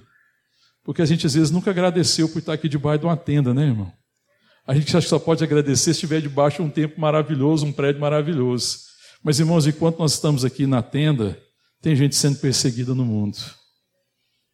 [0.85, 3.65] Porque a gente às vezes nunca agradeceu por estar aqui debaixo de uma tenda, né,
[3.65, 3.91] irmão?
[4.69, 7.73] A gente acha que só pode agradecer se estiver debaixo de um tempo maravilhoso, um
[7.73, 8.81] prédio maravilhoso.
[9.23, 11.43] Mas, irmãos, enquanto nós estamos aqui na tenda,
[11.81, 13.39] tem gente sendo perseguida no mundo.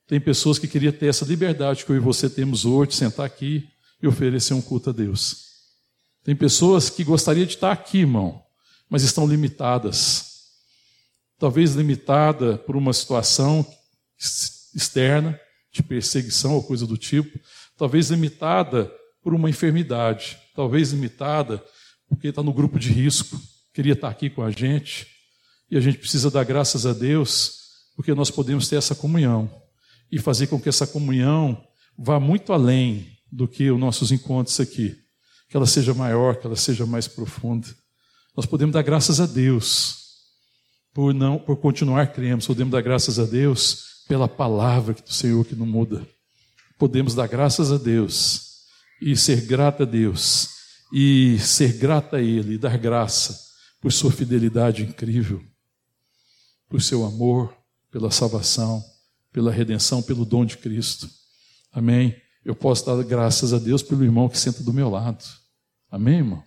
[0.06, 3.26] Tem pessoas que queriam ter essa liberdade que eu e você temos hoje, de sentar
[3.26, 3.68] aqui
[4.00, 5.46] e oferecer um culto a Deus.
[6.22, 8.40] Tem pessoas que gostariam de estar aqui, irmão,
[8.88, 10.26] mas estão limitadas.
[11.40, 13.66] Talvez limitada por uma situação
[14.16, 15.40] externa,
[15.72, 17.36] de perseguição ou coisa do tipo.
[17.76, 18.88] Talvez limitada
[19.24, 20.38] por uma enfermidade.
[20.54, 21.64] Talvez limitada
[22.06, 23.40] porque está no grupo de risco.
[23.72, 25.06] Queria estar aqui com a gente.
[25.70, 27.62] E a gente precisa dar graças a Deus,
[27.96, 29.50] porque nós podemos ter essa comunhão
[30.12, 31.60] e fazer com que essa comunhão
[31.98, 34.94] vá muito além do que os nossos encontros aqui.
[35.48, 37.66] Que ela seja maior, que ela seja mais profunda.
[38.36, 40.04] Nós podemos dar graças a Deus
[40.92, 45.56] por não por continuar crendo, podemos dar graças a Deus pela palavra do Senhor que
[45.56, 46.06] não muda.
[46.78, 48.53] Podemos dar graças a Deus
[49.06, 50.48] e ser grata a Deus
[50.90, 53.38] e ser grata a Ele e dar graça
[53.78, 55.42] por sua fidelidade incrível,
[56.70, 57.54] por seu amor,
[57.90, 58.82] pela salvação,
[59.30, 61.06] pela redenção, pelo dom de Cristo.
[61.70, 62.16] Amém.
[62.42, 65.22] Eu posso dar graças a Deus pelo irmão que senta do meu lado.
[65.90, 66.42] Amém, irmão?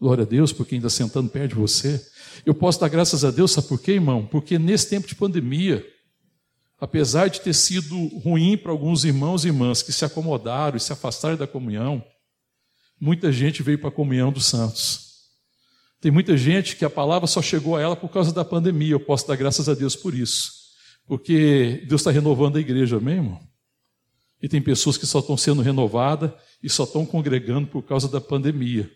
[0.00, 2.04] Glória a Deus por quem está sentando perto de você.
[2.44, 4.26] Eu posso dar graças a Deus, sabe por quê, irmão?
[4.26, 5.86] Porque nesse tempo de pandemia,
[6.78, 10.92] apesar de ter sido ruim para alguns irmãos e irmãs que se acomodaram e se
[10.92, 12.04] afastaram da comunhão,
[13.00, 15.06] muita gente veio para a comunhão dos santos.
[16.00, 18.92] Tem muita gente que a palavra só chegou a ela por causa da pandemia.
[18.92, 20.52] Eu posso dar graças a Deus por isso.
[21.06, 23.40] Porque Deus está renovando a igreja, amém, irmão?
[24.42, 26.30] E tem pessoas que só estão sendo renovadas
[26.62, 28.90] e só estão congregando por causa da pandemia.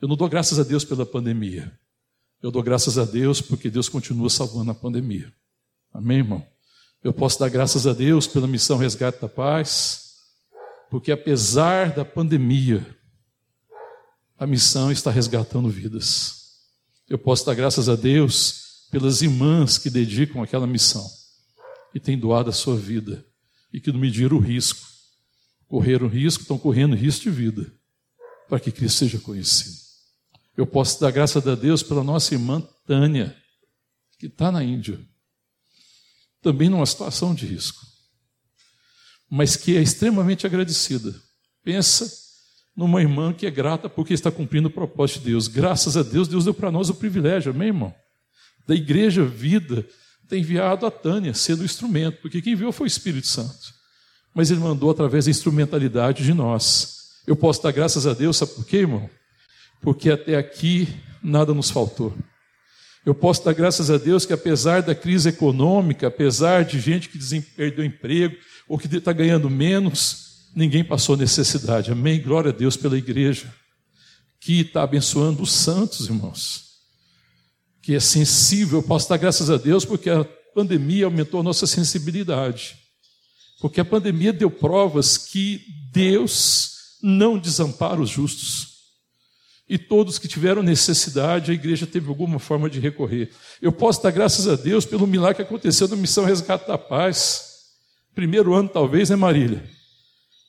[0.00, 1.72] Eu não dou graças a Deus pela pandemia.
[2.42, 5.32] Eu dou graças a Deus porque Deus continua salvando a pandemia.
[5.92, 6.55] Amém, irmão?
[7.06, 10.16] Eu posso dar graças a Deus pela missão Resgate da Paz,
[10.90, 12.84] porque apesar da pandemia,
[14.36, 16.64] a missão está resgatando vidas.
[17.08, 21.08] Eu posso dar graças a Deus pelas irmãs que dedicam aquela missão
[21.94, 23.24] e têm doado a sua vida
[23.72, 24.84] e que não mediram o risco.
[25.68, 27.72] Correram risco, estão correndo risco de vida
[28.48, 29.76] para que Cristo seja conhecido.
[30.56, 33.36] Eu posso dar graças a Deus pela nossa irmã Tânia,
[34.18, 34.98] que está na Índia,
[36.46, 37.84] também numa situação de risco,
[39.28, 41.12] mas que é extremamente agradecida.
[41.64, 42.08] Pensa
[42.76, 45.48] numa irmã que é grata porque está cumprindo o propósito de Deus.
[45.48, 47.92] Graças a Deus, Deus deu para nós o privilégio, amém, irmão?
[48.64, 49.84] Da igreja vida
[50.28, 53.74] tem enviado a Tânia sendo o instrumento, porque quem viu foi o Espírito Santo.
[54.32, 57.10] Mas ele mandou através da instrumentalidade de nós.
[57.26, 59.10] Eu posso dar graças a Deus, sabe por quê, irmão?
[59.80, 60.88] porque até aqui
[61.20, 62.16] nada nos faltou.
[63.06, 67.40] Eu posso dar graças a Deus que, apesar da crise econômica, apesar de gente que
[67.40, 68.36] perdeu emprego
[68.68, 71.92] ou que está ganhando menos, ninguém passou necessidade.
[71.92, 72.20] Amém?
[72.20, 73.54] Glória a Deus pela igreja,
[74.40, 76.64] que está abençoando os santos, irmãos,
[77.80, 78.80] que é sensível.
[78.80, 82.76] Eu posso dar graças a Deus porque a pandemia aumentou a nossa sensibilidade,
[83.60, 88.75] porque a pandemia deu provas que Deus não desampara os justos.
[89.68, 93.30] E todos que tiveram necessidade, a igreja teve alguma forma de recorrer.
[93.60, 97.64] Eu posso dar graças a Deus pelo milagre que aconteceu na missão Resgate da Paz.
[98.14, 99.64] Primeiro ano, talvez, né, Marília?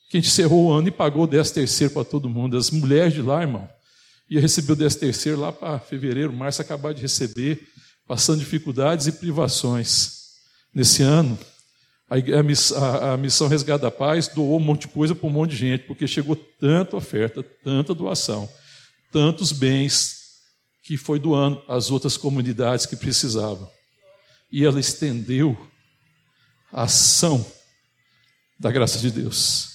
[0.08, 2.56] Que a gente encerrou o ano e pagou o 10 terceiro para todo mundo.
[2.56, 3.68] As mulheres de lá, irmão,
[4.30, 7.66] ia receber o 10 terceiro lá para fevereiro, março, acabar de receber,
[8.06, 10.28] passando dificuldades e privações.
[10.72, 11.36] Nesse ano,
[12.08, 15.84] a, missão Resgate da Paz doou um monte de coisa para um monte de gente,
[15.84, 18.48] porque chegou tanta oferta, tanta doação
[19.10, 20.18] tantos bens
[20.82, 23.70] que foi doando às outras comunidades que precisavam.
[24.50, 25.56] E ela estendeu
[26.72, 27.44] a ação
[28.58, 29.68] da graça de Deus.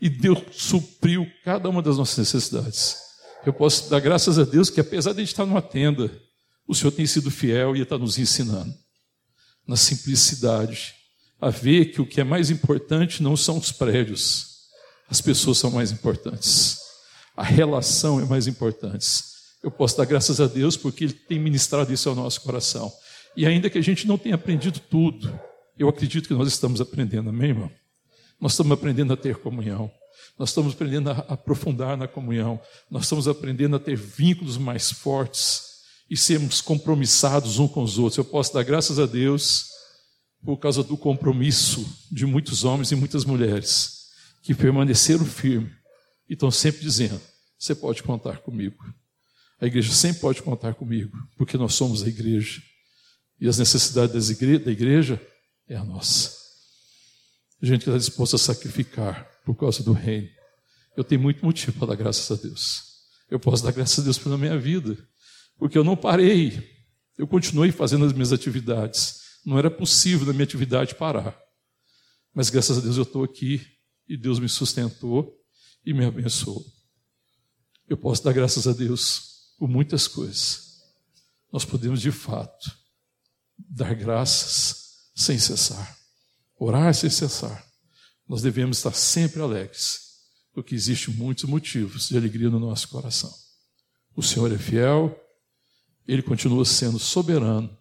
[0.00, 2.96] E Deus supriu cada uma das nossas necessidades.
[3.46, 6.10] Eu posso dar graças a Deus que, apesar de a gente estar numa tenda,
[6.66, 8.74] o Senhor tem sido fiel e está nos ensinando,
[9.66, 10.94] na simplicidade,
[11.40, 14.52] a ver que o que é mais importante não são os prédios,
[15.08, 16.81] as pessoas são mais importantes.
[17.42, 19.04] A relação é mais importante.
[19.64, 22.92] Eu posso dar graças a Deus porque Ele tem ministrado isso ao nosso coração.
[23.36, 25.40] E ainda que a gente não tenha aprendido tudo,
[25.76, 27.72] eu acredito que nós estamos aprendendo, amém, irmão?
[28.40, 29.90] Nós estamos aprendendo a ter comunhão.
[30.38, 32.60] Nós estamos aprendendo a aprofundar na comunhão.
[32.88, 35.64] Nós estamos aprendendo a ter vínculos mais fortes
[36.08, 38.18] e sermos compromissados uns com os outros.
[38.18, 39.66] Eu posso dar graças a Deus
[40.44, 44.02] por causa do compromisso de muitos homens e muitas mulheres
[44.44, 45.72] que permaneceram firmes
[46.28, 47.31] e estão sempre dizendo:
[47.62, 48.76] você pode contar comigo.
[49.60, 52.60] A igreja sempre pode contar comigo, porque nós somos a igreja.
[53.40, 54.28] E as necessidades
[54.64, 55.24] da igreja
[55.68, 56.36] é a nossa.
[57.62, 60.28] Gente que está disposta a sacrificar por causa do reino.
[60.96, 62.82] Eu tenho muito motivo para dar graças a Deus.
[63.30, 64.98] Eu posso dar graças a Deus pela minha vida,
[65.56, 66.68] porque eu não parei.
[67.16, 69.20] Eu continuei fazendo as minhas atividades.
[69.46, 71.38] Não era possível na minha atividade parar.
[72.34, 73.64] Mas graças a Deus eu estou aqui
[74.08, 75.32] e Deus me sustentou
[75.86, 76.81] e me abençoou.
[77.92, 80.80] Eu posso dar graças a Deus por muitas coisas.
[81.52, 82.74] Nós podemos, de fato,
[83.58, 85.94] dar graças sem cessar,
[86.58, 87.62] orar sem cessar.
[88.26, 90.22] Nós devemos estar sempre alegres,
[90.54, 93.30] porque existem muitos motivos de alegria no nosso coração.
[94.16, 95.14] O Senhor é fiel,
[96.08, 97.76] Ele continua sendo soberano.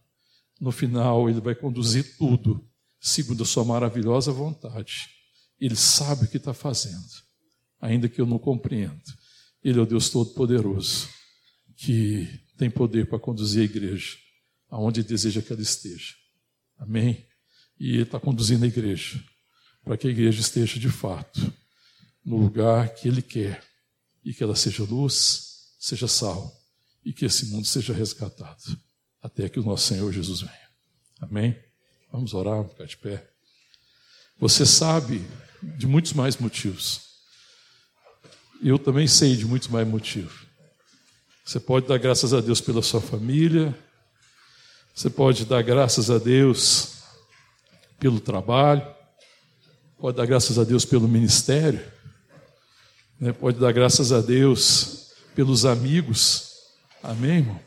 [0.60, 5.08] No final, Ele vai conduzir tudo segundo a Sua maravilhosa vontade.
[5.58, 7.32] Ele sabe o que está fazendo
[7.82, 9.21] ainda que eu não compreenda.
[9.64, 11.08] Ele é o Deus Todo-Poderoso,
[11.76, 14.18] que tem poder para conduzir a igreja
[14.70, 16.16] aonde deseja que ela esteja.
[16.78, 17.26] Amém?
[17.80, 19.24] E Ele está conduzindo a igreja
[19.84, 21.54] para que a igreja esteja de fato
[22.24, 23.64] no lugar que Ele quer
[24.24, 26.56] e que ela seja luz, seja sal
[27.04, 28.80] e que esse mundo seja resgatado
[29.22, 30.70] até que o nosso Senhor Jesus venha.
[31.20, 31.60] Amém?
[32.12, 33.28] Vamos orar, ficar de pé.
[34.40, 35.26] Você sabe
[35.78, 37.11] de muitos mais motivos
[38.64, 40.46] eu também sei de muitos mais motivos.
[41.44, 43.76] Você pode dar graças a Deus pela sua família,
[44.94, 47.00] você pode dar graças a Deus
[48.00, 48.86] pelo trabalho,
[49.98, 51.82] pode dar graças a Deus pelo ministério,
[53.20, 53.34] né?
[53.34, 56.52] pode dar graças a Deus pelos amigos.
[57.02, 57.60] Amém, irmão?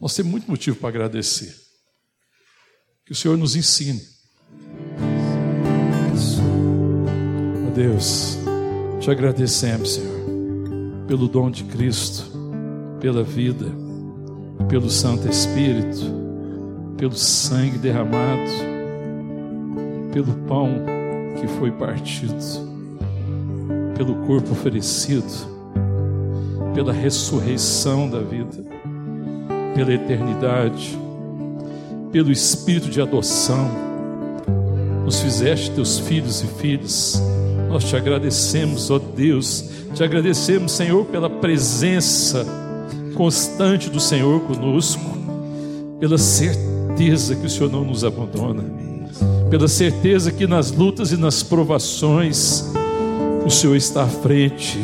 [0.00, 1.54] Nós temos muito motivo para agradecer.
[3.06, 4.00] Que o Senhor nos ensine.
[7.68, 8.36] Ó Deus,
[9.00, 10.19] te agradecemos, Senhor
[11.10, 12.24] pelo dom de Cristo,
[13.00, 13.66] pela vida,
[14.68, 16.04] pelo Santo Espírito,
[16.96, 18.48] pelo sangue derramado,
[20.12, 20.68] pelo pão
[21.40, 22.36] que foi partido,
[23.96, 25.26] pelo corpo oferecido,
[26.74, 28.64] pela ressurreição da vida,
[29.74, 30.96] pela eternidade,
[32.12, 33.68] pelo Espírito de adoção.
[35.04, 37.20] Nos fizeste teus filhos e filhas.
[37.70, 42.46] Nós te agradecemos, ó Deus te agradecemos, Senhor, pela presença
[43.14, 45.02] constante do Senhor conosco,
[45.98, 48.62] pela certeza que o Senhor não nos abandona,
[49.50, 52.64] pela certeza que nas lutas e nas provações
[53.44, 54.78] o Senhor está à frente.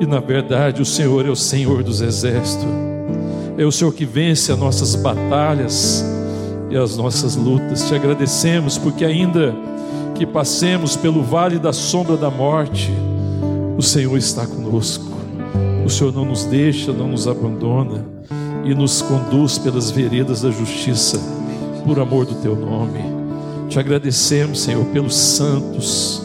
[0.00, 2.66] E na verdade o Senhor é o Senhor dos exércitos.
[3.56, 6.04] É o Senhor que vence as nossas batalhas
[6.70, 7.88] e as nossas lutas.
[7.88, 9.54] Te agradecemos porque ainda
[10.14, 12.90] que passemos pelo vale da sombra da morte,
[13.76, 15.12] o Senhor está conosco.
[15.84, 18.06] O Senhor não nos deixa, não nos abandona
[18.64, 21.20] e nos conduz pelas veredas da justiça,
[21.84, 23.00] por amor do teu nome.
[23.68, 26.22] Te agradecemos, Senhor, pelos santos,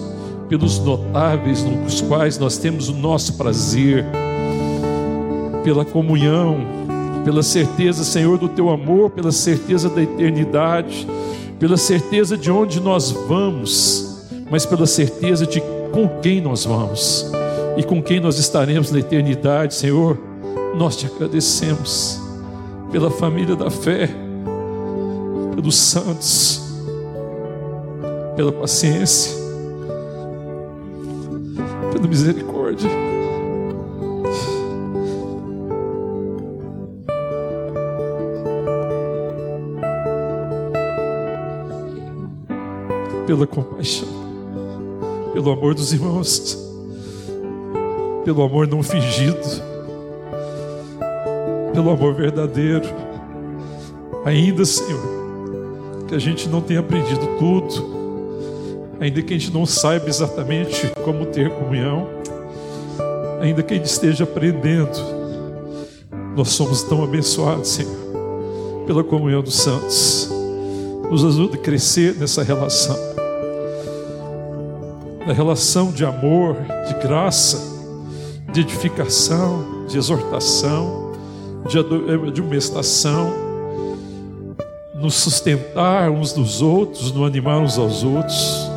[0.47, 4.05] pelos notáveis nos quais nós temos o nosso prazer,
[5.63, 6.57] pela comunhão,
[7.25, 11.05] pela certeza, Senhor, do teu amor, pela certeza da eternidade,
[11.59, 15.61] pela certeza de onde nós vamos, mas pela certeza de
[15.91, 17.29] com quem nós vamos
[17.75, 20.17] e com quem nós estaremos na eternidade, Senhor.
[20.75, 22.19] Nós te agradecemos
[22.91, 24.09] pela família da fé,
[25.55, 26.61] pelos santos,
[28.35, 29.33] pela paciência,
[31.91, 33.08] pela misericórdia.
[43.29, 44.07] Pela compaixão,
[45.33, 46.69] pelo amor dos irmãos
[48.29, 49.37] pelo amor não fingido,
[51.73, 52.87] pelo amor verdadeiro.
[54.23, 55.01] Ainda, Senhor,
[56.07, 61.25] que a gente não tenha aprendido tudo, ainda que a gente não saiba exatamente como
[61.25, 62.07] ter comunhão,
[63.41, 64.99] ainda que a gente esteja aprendendo,
[66.35, 70.29] nós somos tão abençoados, Senhor, pela comunhão dos santos.
[71.09, 73.08] Nos ajuda a crescer nessa relação
[75.29, 76.55] da relação de amor,
[76.87, 77.61] de graça,
[78.51, 81.11] de edificação, de exortação,
[81.67, 83.31] de admoestação,
[84.95, 88.71] nos sustentar uns dos outros, no animar uns aos outros.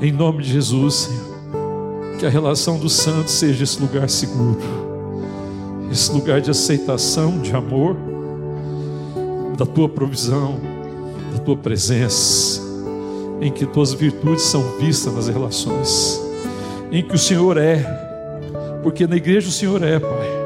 [0.00, 2.16] Em nome de Jesus, Senhor.
[2.18, 4.58] Que a relação dos santos seja esse lugar seguro,
[5.92, 7.96] esse lugar de aceitação, de amor,
[9.56, 10.58] da tua provisão,
[11.32, 12.71] da tua presença,
[13.42, 16.22] em que tuas virtudes são vistas nas relações,
[16.92, 17.82] em que o Senhor é,
[18.84, 20.42] porque na igreja o Senhor é, Pai.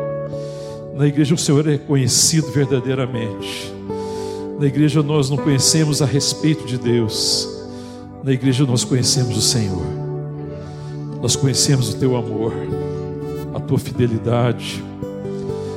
[0.94, 3.70] Na igreja o Senhor é conhecido verdadeiramente.
[4.58, 7.46] Na igreja nós não conhecemos a respeito de Deus.
[8.24, 9.84] Na igreja nós conhecemos o Senhor.
[11.20, 12.54] Nós conhecemos o teu amor,
[13.54, 14.82] a tua fidelidade.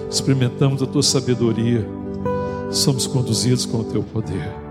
[0.09, 1.85] Experimentamos a tua sabedoria.
[2.71, 4.68] Somos conduzidos com o teu poder.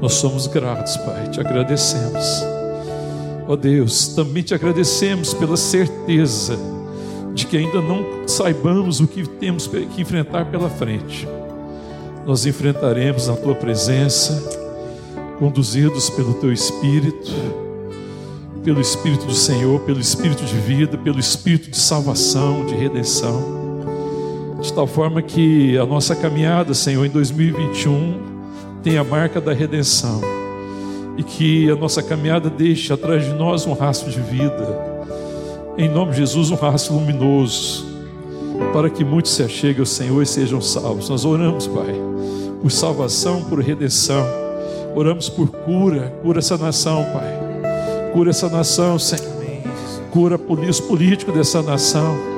[0.00, 2.44] Nós somos gratos, Pai, te agradecemos.
[3.46, 6.58] Ó oh Deus, também te agradecemos pela certeza
[7.34, 11.28] de que ainda não saibamos o que temos que enfrentar pela frente.
[12.26, 14.42] Nós enfrentaremos na tua presença,
[15.38, 17.32] conduzidos pelo teu Espírito,
[18.62, 23.42] pelo Espírito do Senhor, pelo Espírito de vida, pelo Espírito de salvação, de redenção,
[24.60, 28.33] de tal forma que a nossa caminhada, Senhor, em 2021
[28.84, 30.20] tem a marca da redenção
[31.16, 34.78] e que a nossa caminhada deixe atrás de nós um rastro de vida.
[35.78, 37.86] Em nome de Jesus, um rastro luminoso,
[38.74, 41.08] para que muitos se acheguem ao Senhor e sejam salvos.
[41.08, 41.94] Nós oramos, Pai,
[42.60, 44.22] por salvação, por redenção.
[44.94, 48.10] Oramos por cura, cura essa nação, Pai.
[48.12, 49.32] Cura essa nação, Senhor.
[50.10, 50.38] Cura
[50.68, 52.33] os políticos dessa nação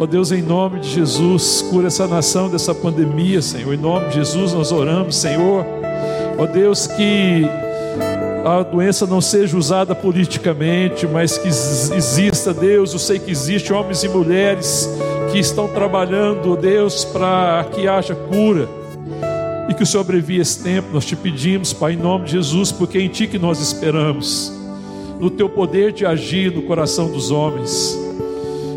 [0.00, 3.74] Ó oh Deus, em nome de Jesus, cura essa nação dessa pandemia, Senhor.
[3.74, 5.62] Em nome de Jesus nós oramos, Senhor.
[6.38, 7.44] Ó oh Deus, que
[8.42, 14.02] a doença não seja usada politicamente, mas que exista, Deus, eu sei que existe homens
[14.02, 14.88] e mulheres
[15.30, 18.70] que estão trabalhando, Deus, para que haja cura
[19.68, 20.88] e que o Senhor abrevie esse tempo.
[20.94, 24.50] Nós te pedimos, Pai, em nome de Jesus, porque é em Ti que nós esperamos,
[25.20, 28.08] no Teu poder de agir no coração dos homens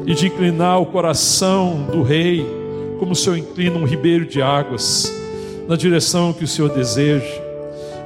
[0.06, 2.46] e de inclinar o coração do rei,
[3.00, 5.12] como o Senhor inclina um ribeiro de águas,
[5.68, 7.42] na direção que o Senhor deseja.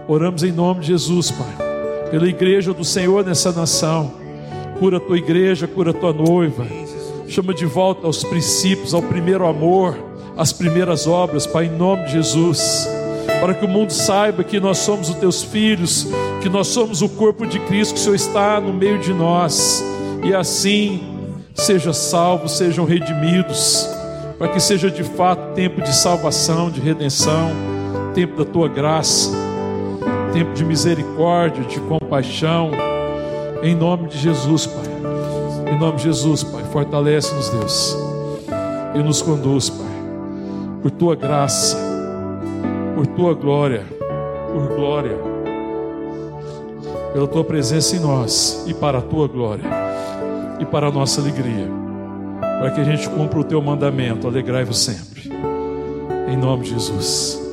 [0.08, 4.12] Oramos em nome de Jesus, Pai, pela igreja do Senhor nessa nação.
[4.80, 6.66] Cura a tua igreja, cura a tua noiva.
[7.28, 9.98] Chama de volta aos princípios, ao primeiro amor,
[10.38, 12.88] às primeiras obras, Pai, em nome de Jesus.
[13.42, 16.08] Para que o mundo saiba que nós somos os teus filhos,
[16.42, 19.84] que nós somos o corpo de Cristo, que o Senhor está no meio de nós.
[20.24, 21.17] E assim
[21.58, 23.90] seja salvo, sejam redimidos,
[24.38, 27.52] para que seja de fato tempo de salvação, de redenção,
[28.14, 29.32] tempo da tua graça,
[30.32, 32.72] tempo de misericórdia, de compaixão,
[33.64, 34.86] em nome de Jesus, Pai.
[35.74, 37.98] Em nome de Jesus, Pai, fortalece-nos, Deus,
[38.96, 39.88] e nos conduz, Pai,
[40.82, 41.78] por tua graça,
[42.96, 43.84] por tua glória,
[44.54, 45.18] por glória,
[47.14, 49.87] pela tua presença em nós e para a tua glória
[50.60, 51.68] e para a nossa alegria,
[52.60, 55.32] para que a gente cumpra o teu mandamento, alegrai-vos sempre.
[56.28, 57.47] Em nome de Jesus.